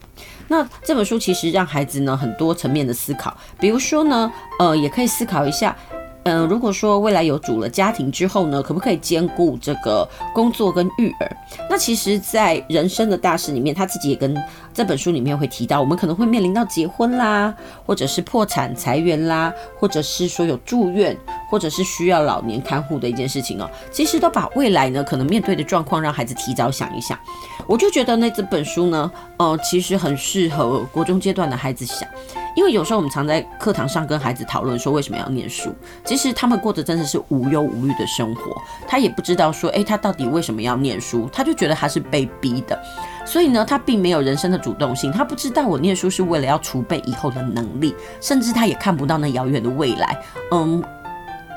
[0.49, 5.77] 那这本书其实让孩子呢很多层面的思考，比如说呢，呃，也可以思考一下。
[6.25, 11.37] 嗯，如果说未来有组了家庭之后呢，可不可以兼顾这个工作跟育儿？
[11.71, 14.37] 那其实，在人生的大事里面，他自己也跟
[14.79, 17.53] 这本书里面会提到，我们可能会面临到结婚啦，
[17.85, 21.19] 或者是破产裁员啦，或者是说有住院，
[21.51, 23.69] 或者是需要老年看护的一件事情哦。
[23.91, 27.19] 其实都把未来呢可能面对的状况让孩子提早想一想。
[27.67, 32.09] 我就觉得那这本书呢，呃，其实很适合国中阶段的孩子想。
[32.55, 35.73] 因为有时候我们常在课堂上跟孩子讨论说，为什么要念书，
[36.05, 42.81] 其实他们过着真的是无忧无虑的生活，他也不知道说，诶，他到底为什么要念书，他就觉得他是被逼的，
[43.29, 50.19] 所以呢，他并没有人生的主动性，他不知道我念书是为了要储备以后的能力，甚至他也看不到那遥远的未来，
[50.51, 50.83] 嗯。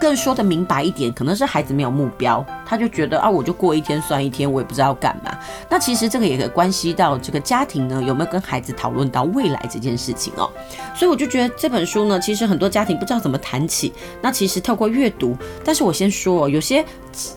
[0.01, 5.37] 更说的明白一点，可能是孩子没有目标，他就觉得啊，我就过一天算一天，我也不知道干嘛。
[5.69, 10.49] 那其实这个也可以关系到这个家庭呢，有没有跟孩子讨论到未来这件事情哦。
[10.95, 13.93] 所以我就觉得这本书呢，其实很多家庭不知道怎么谈起。
[14.23, 16.83] 那其实透过阅读，但是我先说，哦有些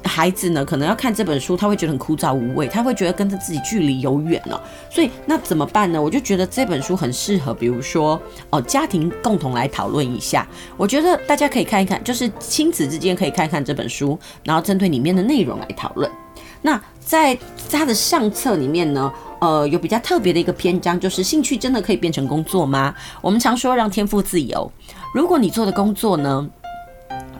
[0.02, 4.58] 孩子呢，可能要看这本书，他会觉得很枯燥无味，他会觉得跟他自己距离有远了。
[4.88, 6.00] 所以那怎么办呢？
[6.00, 10.48] 我就觉得这本书很适合，比如说哦，家庭共同来讨论一下。
[10.78, 12.30] 我觉得大家可以看一看，就是。
[12.54, 16.08] 亲子之间可以看看这本书，然后针对里面的内容来讨论。
[16.62, 17.36] 那在
[17.68, 22.94] 它的上册里面呢，呃，有比较特别的一个篇章，就是兴趣真的可以变成工作吗？
[23.20, 24.70] 我们常说让天赋自由。
[25.12, 26.48] 如果你做的工作呢，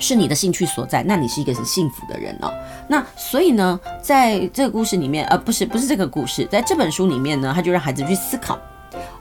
[0.00, 2.53] 是你的兴趣所在，那你是一个很幸福的人哦。
[2.88, 8.59] 那所以呢，在这个故事里面，呃，不是不是这个故事，在这本书里面呢，他就让孩子去思考。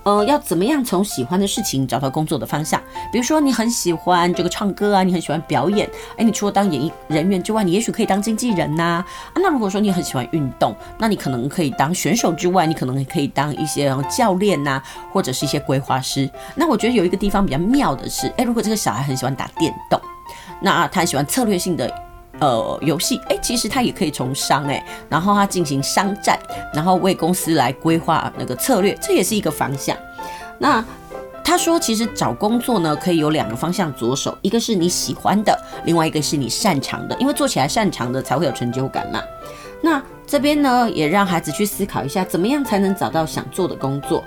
[0.03, 2.81] 呃，要怎么样从喜欢的事情找到工作的方向？
[3.11, 8.83] 比如说，你很喜欢这个唱歌啊，你很喜欢表演，哎，你除了当演艺人员之外，你也许可以当经纪人呐。
[8.83, 14.81] 啊，那如果说你很喜欢运动，那你可能可以当选手之外，你可能也可以当一些教练呐，
[15.11, 16.29] 或者是一些规划师。
[16.55, 19.99] 那我觉得有一个地方比较妙的是，哎，如果这个小孩很喜欢打电动，
[20.61, 22.02] 那他很喜欢策略性的。
[22.39, 26.37] 呃，游戏哎，其实他也可以从商哎，然后他进行商战，
[26.73, 29.95] 然后为公司来规划那个策略，这也是一个方向。
[30.59, 30.83] 那
[31.43, 39.21] 他说，其实找工作呢，可以有两个方向着手，一个是你喜欢的，另外一个是你擅长的，因为做起来擅长的才会有成就感嘛。
[39.81, 40.01] 那
[40.33, 44.23] 这边呢，也让孩子去思考一下，怎么样才能找到想做的工作。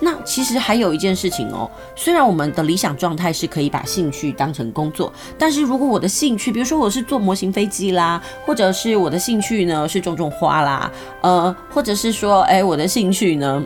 [0.00, 10.90] 那其实还有一件事情哦，虽然我们的理想状态是可以把兴趣当成工作，但是如果我的兴趣，比如说我是做模型飞机啦，或者是我的兴趣呢是种种花啦，
[11.20, 13.64] 呃，或者是说，哎，我的兴趣呢，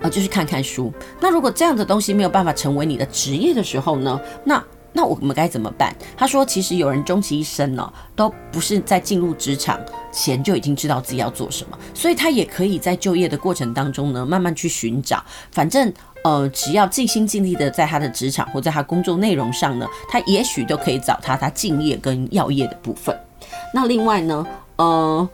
[0.00, 0.92] 呃，就是看看书。
[1.18, 4.62] 那如果这样的东西没有办法成为你的职业的时候呢，那
[4.92, 5.94] 那我们该怎么办？
[6.16, 9.80] 他说，其实有人终其一生呢，都不是在进入职场
[10.12, 15.22] 前就已经知道自己要做什么，所以他也可以在就业的过程当中呢，慢慢去寻找。
[15.50, 15.92] 反正
[16.24, 23.18] 呃，只要尽心尽力的在他的职场或在他工作内容上呢，他也许都可以找他他敬业跟要业的部分。
[23.74, 25.28] 那另外呢，呃。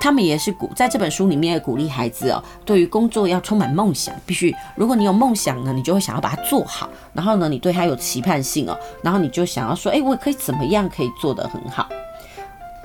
[0.00, 11.86] 他们也是鼓在这本书里面鼓励孩子哦，对于工作要充满梦想，必须如果你有梦想呢，你就会想要把它做好，然后呢，你对它有期盼性哦，然后你就想要说，哎，我可以怎么样可以做得很好？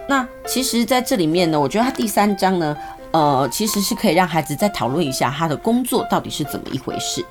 [0.07, 2.77] 那其实在这里面呢，我觉得他第三章呢。
[3.15, 7.23] 呃，其实是可以让孩子再讨论一下他的工作到底是怎么一回事。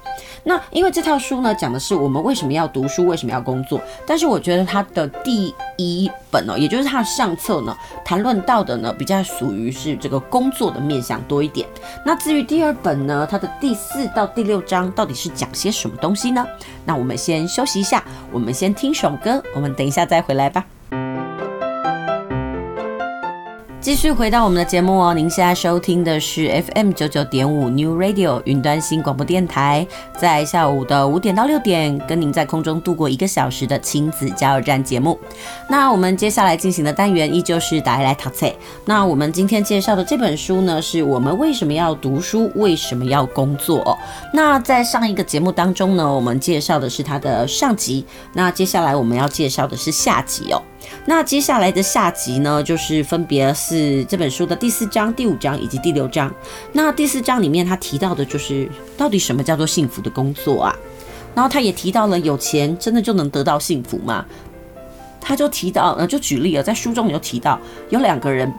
[0.43, 3.79] 那因为这套书呢，讲的是我们为什么要读书，为什么要工作。
[4.07, 11.69] 但是我觉得它的第一本呢，也就是它的上册呢，谈论到的呢，比较属于是这个工作的面向多一点。
[12.03, 16.47] 那至于第二本呢，它的第四到第六章到底是讲些什么东西呢？
[16.87, 20.65] 那我们先休息一下，我们先听首歌，我们等一下再回来吧。
[23.85, 29.87] 继续回到我们的节目哦，您现在收听的是 FM 九九点五 New Radio 云端新广播电台，
[30.19, 35.21] 在下午的五点到六点，跟您在空中度过一个小时的亲子加油站节目。
[35.69, 38.51] 那我们接下来进行的单元依旧是大家来读册。
[38.87, 43.99] 那我们今天介绍的这本书呢，是我们为什么要读书，为什么要工作？
[44.33, 50.63] 那在上一个节目当中呢，我们介绍的是它的上集，那接下来我们要介绍的是下集哦。
[51.07, 56.33] 那接下来的下集呢，就是分别是这本书的第四章、第五章以及第六章。
[56.73, 60.77] 那第四章里面他提到的就是到底什么叫做幸福的工作啊？
[61.35, 64.25] 然后他也提到了有钱真的就能得到幸福吗？
[65.21, 67.59] 他就提到，呃，就举例了，在书中有提到
[67.91, 68.53] 有两个人。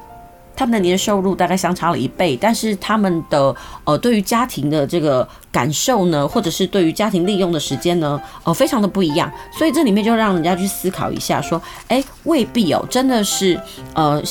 [0.55, 3.53] 他们的年收入大概相差了一倍，但是他们的
[3.83, 9.31] 呃对于家庭的这个感受呢，或者是对于家庭利用的时间呢，呃非常的不一样。
[9.51, 13.59] 所以这里面就让人家去思考一下，说，哎，未必哦，真的是
[13.93, 14.21] 呃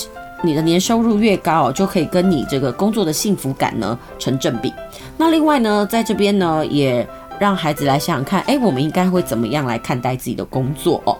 [0.42, 4.72] 你的年收入越高，就可以跟你这个工作的幸福感呢成正比。
[5.16, 7.06] 那另外呢，在这边呢，也
[7.38, 11.16] 让孩子来想想看，哎，我们应该会怎么样来看待自己的工作哦？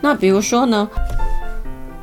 [0.00, 0.88] 那比如说呢？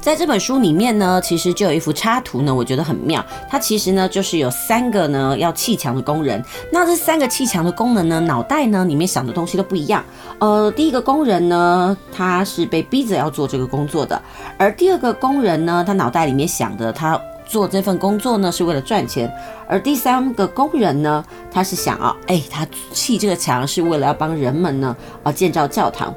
[0.05, 3.25] 在这本书里面呢，其实就有一幅插图呢，我觉得很妙。
[3.49, 6.45] 它其实呢，就是有三个呢要砌墙的工人。
[6.71, 10.05] 那这三个砌墙的工人呢，脑袋呢里面想的东西都不一样。
[10.37, 14.15] 呃，第一个工人呢，他是被逼着要做这个工作的；
[14.59, 19.27] 而第二个工人呢，他脑袋里面想的，他做这份工作呢是为了赚钱；
[19.67, 26.13] 而第三个工人呢，他是想啊，哎，他砌这个墙是为了要帮人们呢啊建造教堂。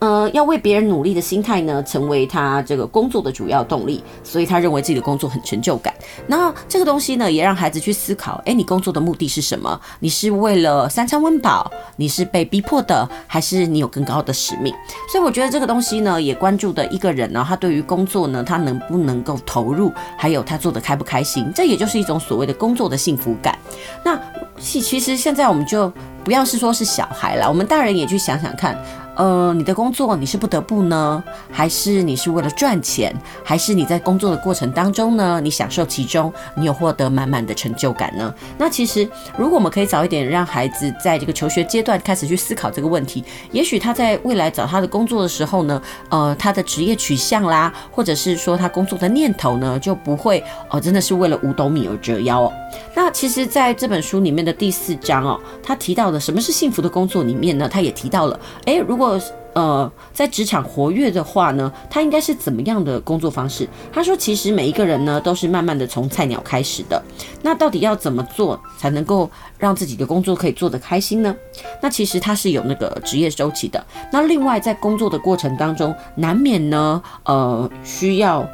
[0.00, 5.92] 呃，要为别人努力的心态呢，成为他这个工作的主要动力，所以他认为自己的工作很成就感。
[6.28, 9.80] 那这个东西呢，也让孩子去思考：诶，你工作的目的是什么？
[9.98, 11.68] 你是为了三餐温饱？
[11.96, 13.08] 你是被逼迫的？
[13.26, 14.72] 还是你有更高的使命？
[15.10, 23.58] 所以我觉得这个东西呢，也关注的一个人呢，他对于工作呢，他能不能够投入，还有他做的开不开心，这也就是一种所谓的工作的幸福感。
[24.04, 24.16] 那
[24.60, 25.92] 其其实现在我们就
[26.24, 28.78] 不要是说是小孩了，我们大人也去想想看。
[29.18, 33.12] 呃，你的工作你是不得不呢，还是你是为了赚钱，
[33.42, 38.32] 还是你在工作的过程当中呢，你享受其中，你有获得满满的成就感呢？
[38.56, 52.52] 那其实，如果我们可以早一点让孩子在这个求学阶段开始去思考这个问题，也许他在未来找他的工作的时候呢，呃，他的职业取向啦，或者是说他工作的念头呢，就不会哦、真的是为了五斗米而折腰哦。
[52.94, 59.07] 那其实，在这本书里面的第四章哦，他提到的什么是幸福的工作里面呢，他也提到了，诶，如果
[59.54, 63.68] 呃，在职场活跃的话呢，他应该是怎么样的工作方式？
[63.92, 67.02] 他说，其实每一个人呢，都是慢慢的从菜鸟开始的。
[67.42, 69.28] 那到底要怎么做才能够
[69.58, 71.34] 让自己的工作可以做得开心呢？
[71.82, 73.84] 那其实他是有那个职业周期的。
[74.12, 78.46] 那另外在工作的过程当中，难免呢，呃，需要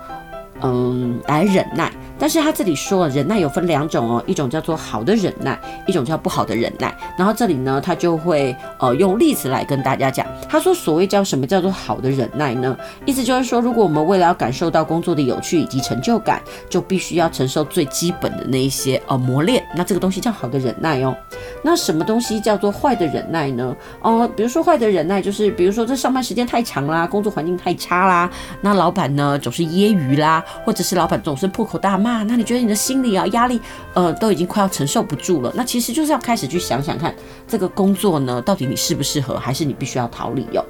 [0.63, 1.93] 嗯来忍耐。
[2.19, 6.95] 但是他这里说，忍耐有分两种哦，一种叫做好的忍耐，一种叫不好的忍耐。
[7.19, 10.27] 然后这里呢，他就会呃用例子来跟大家讲。
[10.49, 12.77] 他说，所谓叫什么叫做好的忍耐呢？
[13.05, 16.41] 意思就是说，如果我们为了要感受到工作的有趣以及成就感，
[16.71, 19.63] 就必须要承受最基本的那一些呃磨练。
[19.75, 21.17] 那这个东西叫好的忍耐哦。
[21.63, 23.75] 那什么东西叫做坏的忍耐呢？
[24.01, 32.04] 哦、比如说坏的忍耐就是，比如说这上班时间太长啦，工作环境太差啦，那老板呢总是揶揄啦，或者是老板总是破口大骂。
[32.05, 33.59] 妈，那你觉得你的心理啊压力，
[33.95, 35.51] 呃，都已经快要承受不住了。
[35.57, 37.15] 那其实就是要开始去想想看，
[37.49, 40.65] 这个工作呢，到底你适不适合，还是你必须要逃离哦。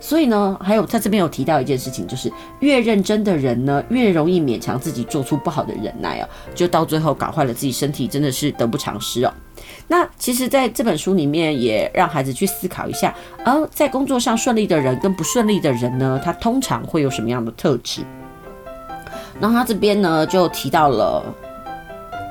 [0.00, 9.32] 所以呢，还有在这边有提到一件事情，就是越认真的人呢，越容易勉强自己做出不好的忍耐哦，就到最后搞坏了自己身体，真的是得不偿失哦。
[9.88, 13.14] 那其实在这本书里面也让孩子去思考一下，
[13.44, 18.02] 而在工作上顺利的人跟不顺利的人呢，他通常会有什么样的特质？
[19.40, 21.22] 然后他这边呢就提到了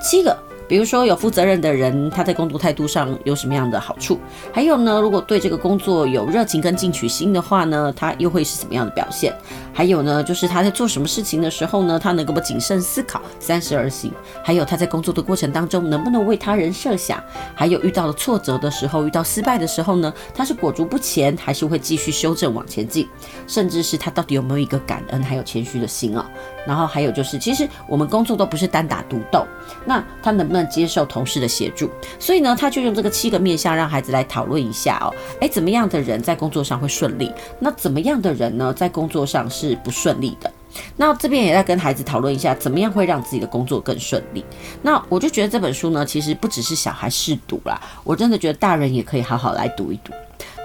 [0.01, 0.37] 七个
[0.67, 4.19] 比如说有负责任的人，他在工作态度上有什么样的好处？
[4.51, 9.33] 还有呢，如果对这个工作有热情跟进取心的话呢，他又会是什么样的表现？
[9.73, 14.11] 还有呢，就是他在做什么事情的时候呢，他能够不谨慎思考、三思而行？
[14.43, 17.21] 还有他在工作的过程当中能不能为他人设想？
[17.55, 23.07] 还有遇到了挫折的时候、遇到失败的时候呢，他是裹足不前，还是会继续修正往前进？
[23.45, 26.29] 甚至是他到底有没有一个感恩还有谦虚的心啊？
[26.65, 29.45] 然后还有就是，其实我们工作都不是单打独斗，
[29.85, 31.89] 那他能不能接受同事的协助？
[32.19, 35.13] 所以呢，他就用这个七个面向让孩子来讨论一下哦。
[35.39, 37.31] 诶，怎么样的人在工作上会顺利？
[37.59, 40.51] 那怎么样的人呢，在工作上是不顺利的？
[40.95, 44.43] 那这边也在跟孩子讨论一下，怎么样会让自己的工作更顺利？
[44.81, 50.13] 那我就觉得这本书呢，其实不只是小孩试读啦，我真的觉得大人也可以好好来读一读。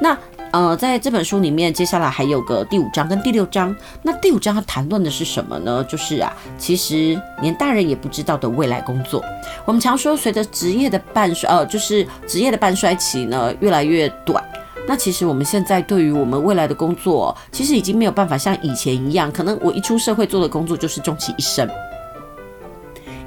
[0.01, 0.17] 那。
[0.53, 3.75] 呃，在这本书里面，接下来还有个第五章跟第六章。
[4.03, 5.83] 那第五章它谈论的是什么呢？
[5.85, 9.25] 就是啊，其实连大人也不知道的未来工作。
[9.65, 14.45] 我们常说，随着职业的半衰，呃，就是职业的半衰期呢越来越短。
[14.87, 21.67] 那其实我们现在对于我们未来的工作，其实已经没有办法像以前一样，可能我一出社会做的工作就是终其一生。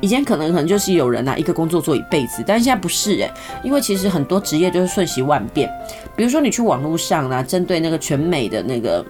[0.06, 3.32] 以前可能可能就是有人啊，一个工作做一辈子，但是现在不是诶，
[3.64, 5.68] 因为其实很多职业就是瞬息万变。
[6.16, 9.04] 比如说你去网络上啊，针对那个全美的那个。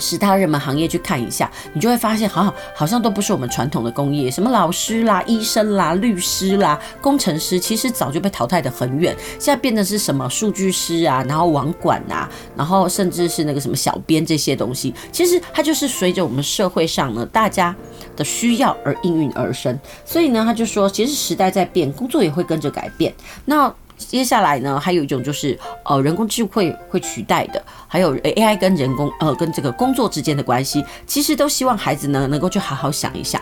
[0.00, 9.14] 其他热门行业去看一下，你就会发现，好好好像都不是我们传统的工业，什么老师啦、医生啦、律师啦、工程师，其实早就被淘汰得很远。
[9.38, 17.74] 现在变的是什么数据师啊，然后网管啊，然后甚至是那个什么小编这些东西，其实它就是随着我们社会上呢大家
[18.16, 19.78] 的需要而应运而生。
[20.04, 23.14] 所以呢，他就说，其实时代在变，工作也会跟着改变。
[23.44, 23.72] 那
[24.08, 33.40] 接下来呢，还有一种就是呃，人工智慧会取代的，还有 AI 跟人工呃跟这个工作之间的关系，其实都希望孩子呢能够去好好想一想。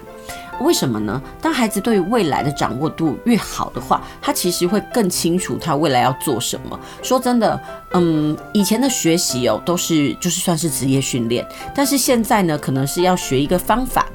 [0.60, 1.20] 为什么呢？
[1.40, 6.78] 当孩子对于未来的掌握度越好的话，他其实会更清楚他未来要做什么。
[7.02, 7.60] 说真的，
[7.92, 14.06] 嗯，以前的学习哦，都是就是算是职业训练，但是现在呢，可能是要学一个方法，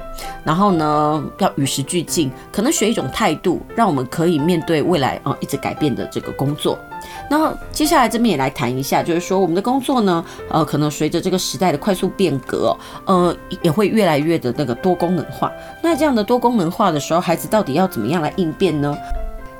[0.44, 6.78] 然后呢，要与时俱进，可能学一种态度，让我们可以面对未来啊一直改变的这个工作。
[7.30, 15.52] 那接下来这边也来谈一下，就是说我们的工作呢，呃，可能随着这个时代的快速变革，呃，也会越来越的那个多功能化。
[15.82, 18.96] 那这样的多功能化的时候，孩子到底要怎么样来应变呢？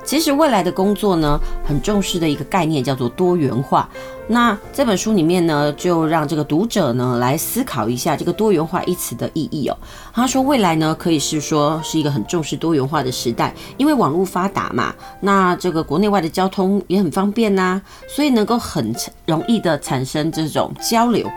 [0.03, 3.89] 其实未来的工作呢，很重视的一个概念叫做多元化。
[4.27, 9.77] 那这本书里面呢，就让这个读者呢来思考一下这个多元化一词的意义哦。
[10.13, 18.93] 他说未来呢，可以是说是一个很重视多元化的时代，因为网络发达嘛，那这个国内外的交通也很方便呐，所以能够很
[19.27, 21.29] 容易的产生这种交流。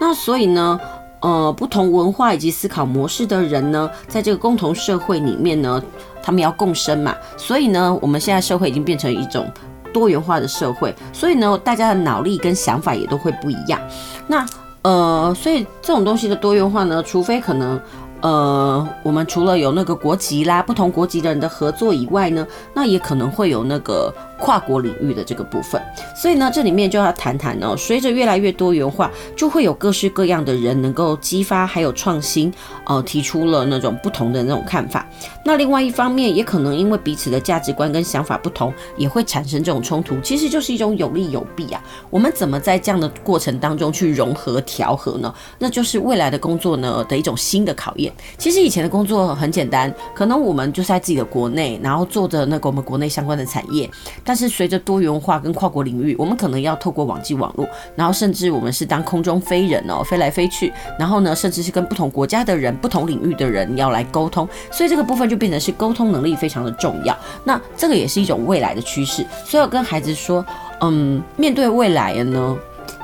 [0.00, 0.80] 那所以呢，
[1.20, 5.82] 呃，不同文化以及思考模式的人呢，在这个共同社会里面呢。
[6.22, 9.50] 他们要共生嘛，所以呢，我们现在社会已经变成一种
[9.92, 13.80] 多元化的社会，所以呢，大家的脑力跟想法也都会不一样。
[14.26, 14.46] 那
[14.82, 17.80] 呃，所以这种东西的多元化呢，除非可能。
[18.22, 25.80] 呃，我们除了有那个国籍啦，不同国籍的人的合作以外呢，那也可能会有那个跨国领域的这个部分。
[26.16, 32.52] 所以呢，这里面就要谈谈哦，随着越来越多元化，就会有各式各样的人能够激发还有创新，
[32.84, 35.06] 呃，提出了那种不同的那种看法。
[35.44, 40.18] 那另外一方面，也可能因为彼此的价值观跟想法不同，也会产生这种冲突。
[40.20, 41.82] 其实就是一种有利有弊啊。
[42.08, 45.32] 我们怎么在这样的过程当中去融合调和呢？
[45.58, 48.12] 那就是未来的工作呢的一种新的考验。
[48.38, 53.88] 其实以前的工作很简单，可能我们就是在自己的国内，然后做着那个我们国内相关的产业。
[54.30, 64.48] 但是随着多元化跟跨国领域，我们可能要透过网际网络，然后甚至我们是当空中飞人哦，飞来飞去，然后呢，甚至是跟不同国家的人、不同领域的人要来沟通。
[64.70, 67.18] 所以这个部分就变成是沟通能力非常的重要。
[67.42, 69.26] 那这个也是一种未来的趋势。
[69.44, 70.46] 所以我跟孩子说，
[70.80, 72.56] 嗯，面对未来呢。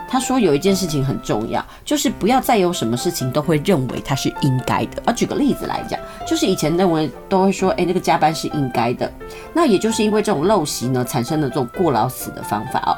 [0.09, 5.03] 他说有一件事情很重要，就是不要再有什么事情都会认为它是应该的。
[5.05, 9.11] 啊，举个例子来讲，就是以前认为都会说，哎，那个加班是应该的。
[9.53, 12.97] 那也就是因为这种陋习呢，产生了这种过劳死的方法哦。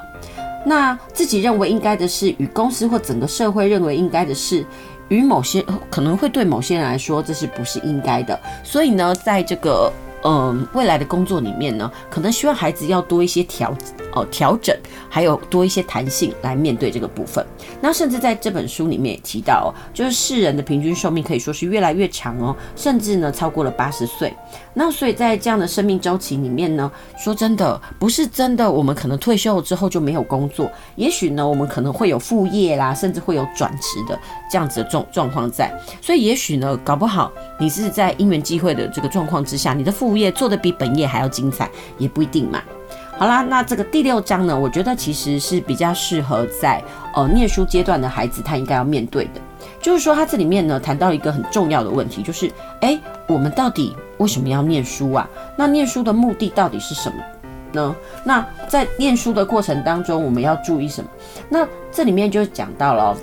[0.66, 4.64] 那自己认为应该的事，与公司或整个社会认为应该的事，
[5.08, 8.38] 与某些可能会对某些人来说，这是不是应该的？
[8.62, 9.92] 所以呢，在这个。
[10.24, 13.72] 嗯，未来的工作里面呢，可能需要孩子要多一些调，
[14.18, 14.76] 哦调整，
[15.08, 17.44] 还有多一些弹性来面对这个部分。
[17.80, 24.34] 那甚至在这本书里面也提到，就是世人的平均寿命可以说是越来越长哦，甚至呢超过了八十岁。
[24.74, 34.18] 那所以在这样的生命周期里面呢，说真的，不是真的，我们可能退休了之后就没有工作，也许呢，我们可能会有副业啦，甚至会有转职的
[34.50, 35.72] 这样子的状状况在。
[36.00, 42.62] 所以也许呢，搞不好你是在因缘际会的这个状况之下，你的副业做得比本业还要精彩，也不一定嘛。
[43.18, 46.80] 好啦，那这个第六章呢，我觉得其实是比较适合在
[47.16, 49.40] 呃念书阶段的孩子他应该要面对的，
[49.82, 52.48] 就是说他这里面呢谈到一个很重要的问题，就是
[52.80, 52.96] 诶，
[53.26, 55.28] 我们到底为什么要念书啊？
[55.56, 57.16] 那念书的目的到底是什么
[57.72, 57.96] 呢？
[58.22, 61.10] 那在念书的过程当中，我们要注意什么？
[61.48, 63.16] 那这里面就讲到了，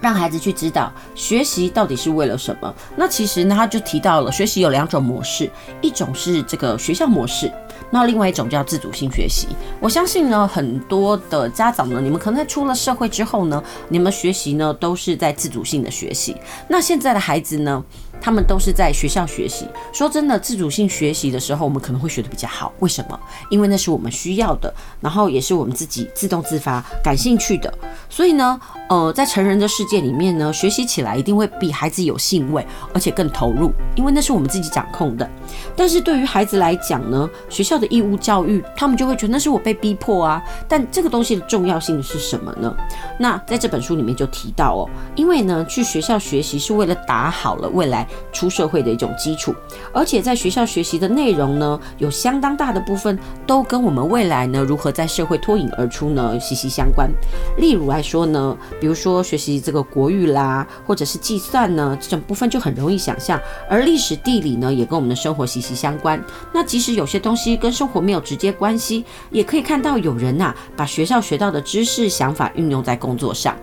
[0.00, 2.74] 让孩子去知道学习到底是为了什么。
[2.96, 7.50] 那其实呢，他就提到了学习有两种模式，一种是这个学校模式。
[7.88, 9.46] 那另外一种叫自主性学习，
[9.80, 16.36] 我相信呢，很多的家长呢，你们可能在出了社会之后呢，你们学习呢都是在自主性的学习。
[16.68, 17.84] 那现在的孩子呢，
[18.20, 19.68] 他们都是在学校学习。
[19.92, 22.72] 说真的，自主性学习的时候，我们可能会学得比较好。
[22.80, 23.20] 为什么？
[23.50, 27.72] 因为那是我们需要的，然后也是我们自己自动自发感兴趣的。
[28.10, 32.64] 所以呢，呃，在成人的世界里面呢，学习起来一定会比孩子有兴味，
[32.94, 35.28] 而且更投入，因为那是我们自己掌控的。
[35.74, 40.42] 但是对于孩子来讲呢，学校的义务教育，他们就会觉得那是我被逼迫啊。
[40.68, 42.74] 但这个东西的重要性是什么呢？
[43.18, 48.06] 那在这本书里面就提到哦，因为呢，去学校学习是为了打好了未来。
[48.32, 49.54] 出社会的一种基础，
[49.94, 57.10] 而且在学校学习的内容呢，有相当大的部分都跟我们未来呢如何在社会脱颖而出呢息息相关。
[57.56, 63.40] 例如来说呢，比如说学习这个国语啦，或者是计算呢，这种部分就很容易想象。
[63.68, 66.22] 而历史地理呢，也跟我们的生活息息相关。
[66.52, 73.56] 那即使有些东西跟生活没有直接关系，也可以看到有人呐、把学校学到的知识、想法运用在工作上。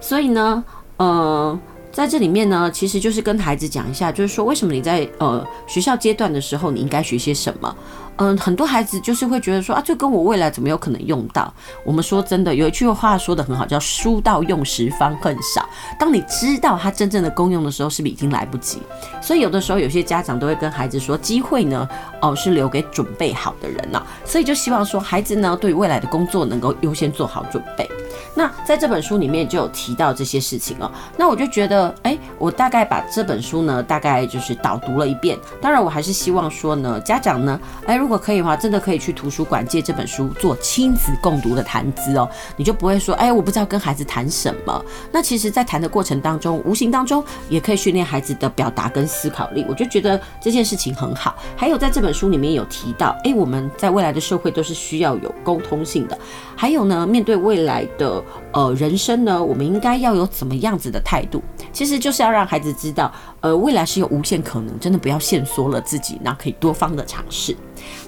[0.00, 0.64] 所以呢，
[0.96, 1.58] 呃。
[1.92, 7.76] 在这里面呢，其实就是跟孩子讲一下，就是说为什么你在呃学校阶段的时候，你应该学些什么。
[8.20, 11.50] 嗯，很多孩子就是会觉得说啊，这跟我未来怎么有可能用到？
[11.84, 15.66] 我们说真的，有一句话说的很好，叫“书到用时方恨少”。
[15.98, 18.82] 当你知道它真正的功用的时候，是不是已经来不及？
[19.22, 21.88] 所以有的时候，有些家长都会跟孩子说，机会呢，
[22.20, 24.02] 哦，是留给准备好的人呢。
[24.26, 27.88] 所以就希望说，孩子呢，对未来的工作能够优先做好准备。
[28.34, 30.90] 那在这本书里面就有提到这些事情哦。
[31.16, 35.38] 那我就觉得，哎，我大概把这本书呢，大概就是导读了一遍。
[35.60, 44.84] 当然，我还是希望说呢，家长呢，哎，如果可以的话，真的可以去图书馆借这本书做亲子共读的谈资哦，你就不会说，哎，我不知道跟孩子谈什么。
[45.12, 49.64] 那其实，在谈的过程当中，无形当中也可以训练孩子的表达跟思考力。
[49.68, 51.36] 我就觉得这件事情很好。
[51.56, 56.18] 还有在这本书里面有提到，哎，我们在未来的社会都是需要有沟通性的。
[56.56, 58.09] 还有呢，面对未来的
[58.52, 61.42] 呃人生呢，我们应该要有怎么样子的态度？
[61.72, 67.56] 其实就是要让孩子知道，呃，未来是有无限可能，真的不要限缩了自己，那可以多方的尝试。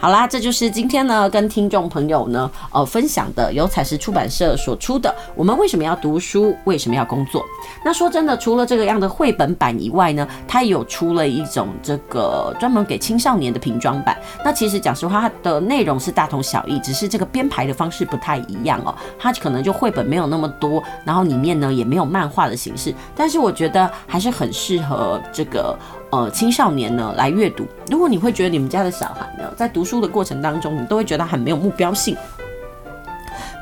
[0.00, 6.56] 好啦，这就是今天呢跟听众朋友呢呃分享的由彩石出版社所出的《我们为什么要读书？
[6.64, 7.40] 为什么要工作？》
[7.84, 14.16] 那说真的，除了这个样的绘本版以外呢，它也有出了一种这个专门给青少年的平装版。
[14.44, 18.94] 那其实讲实话，它的内容是大同小异，只是这个编排的方式不太一样哦。
[19.18, 25.76] 它可能就绘本没有那么多，然后里面呢也没有漫画的形式，但是我觉得还是很适合这个。
[26.12, 27.66] 呃，青少年呢来阅读。
[27.90, 32.14] 如果你会觉得你们家的小孩呢，在读书的过程当中，你都会觉得很没有目标性，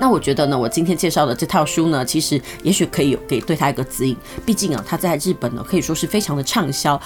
[0.01, 4.16] 那我觉得呢，我今天介绍的这套书呢，其实也许可以有给对他一个指引。
[4.44, 7.01] 毕竟啊，他在日本呢可以说是非常的畅销。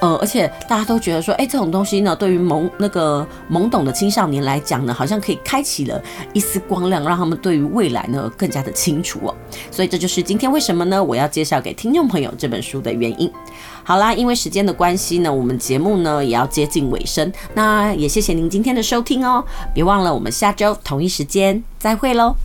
[0.00, 6.02] 呃，而且大家都觉得说，哎，这种东西呢，对于懵那个懵懂的青少年来讲呢，好像可以开启了
[6.34, 9.34] 一丝光亮，让他们对于未来呢更加的清楚哦。
[9.70, 13.32] 所以这就是今天为什么呢，我要介绍给听众朋友这本书的原因。
[13.84, 22.36] 好啦，因为时间的关系呢，我们节目呢也要接近尾声，那也谢谢您今天的收听哦，别忘了我们下周同一时间再会喽。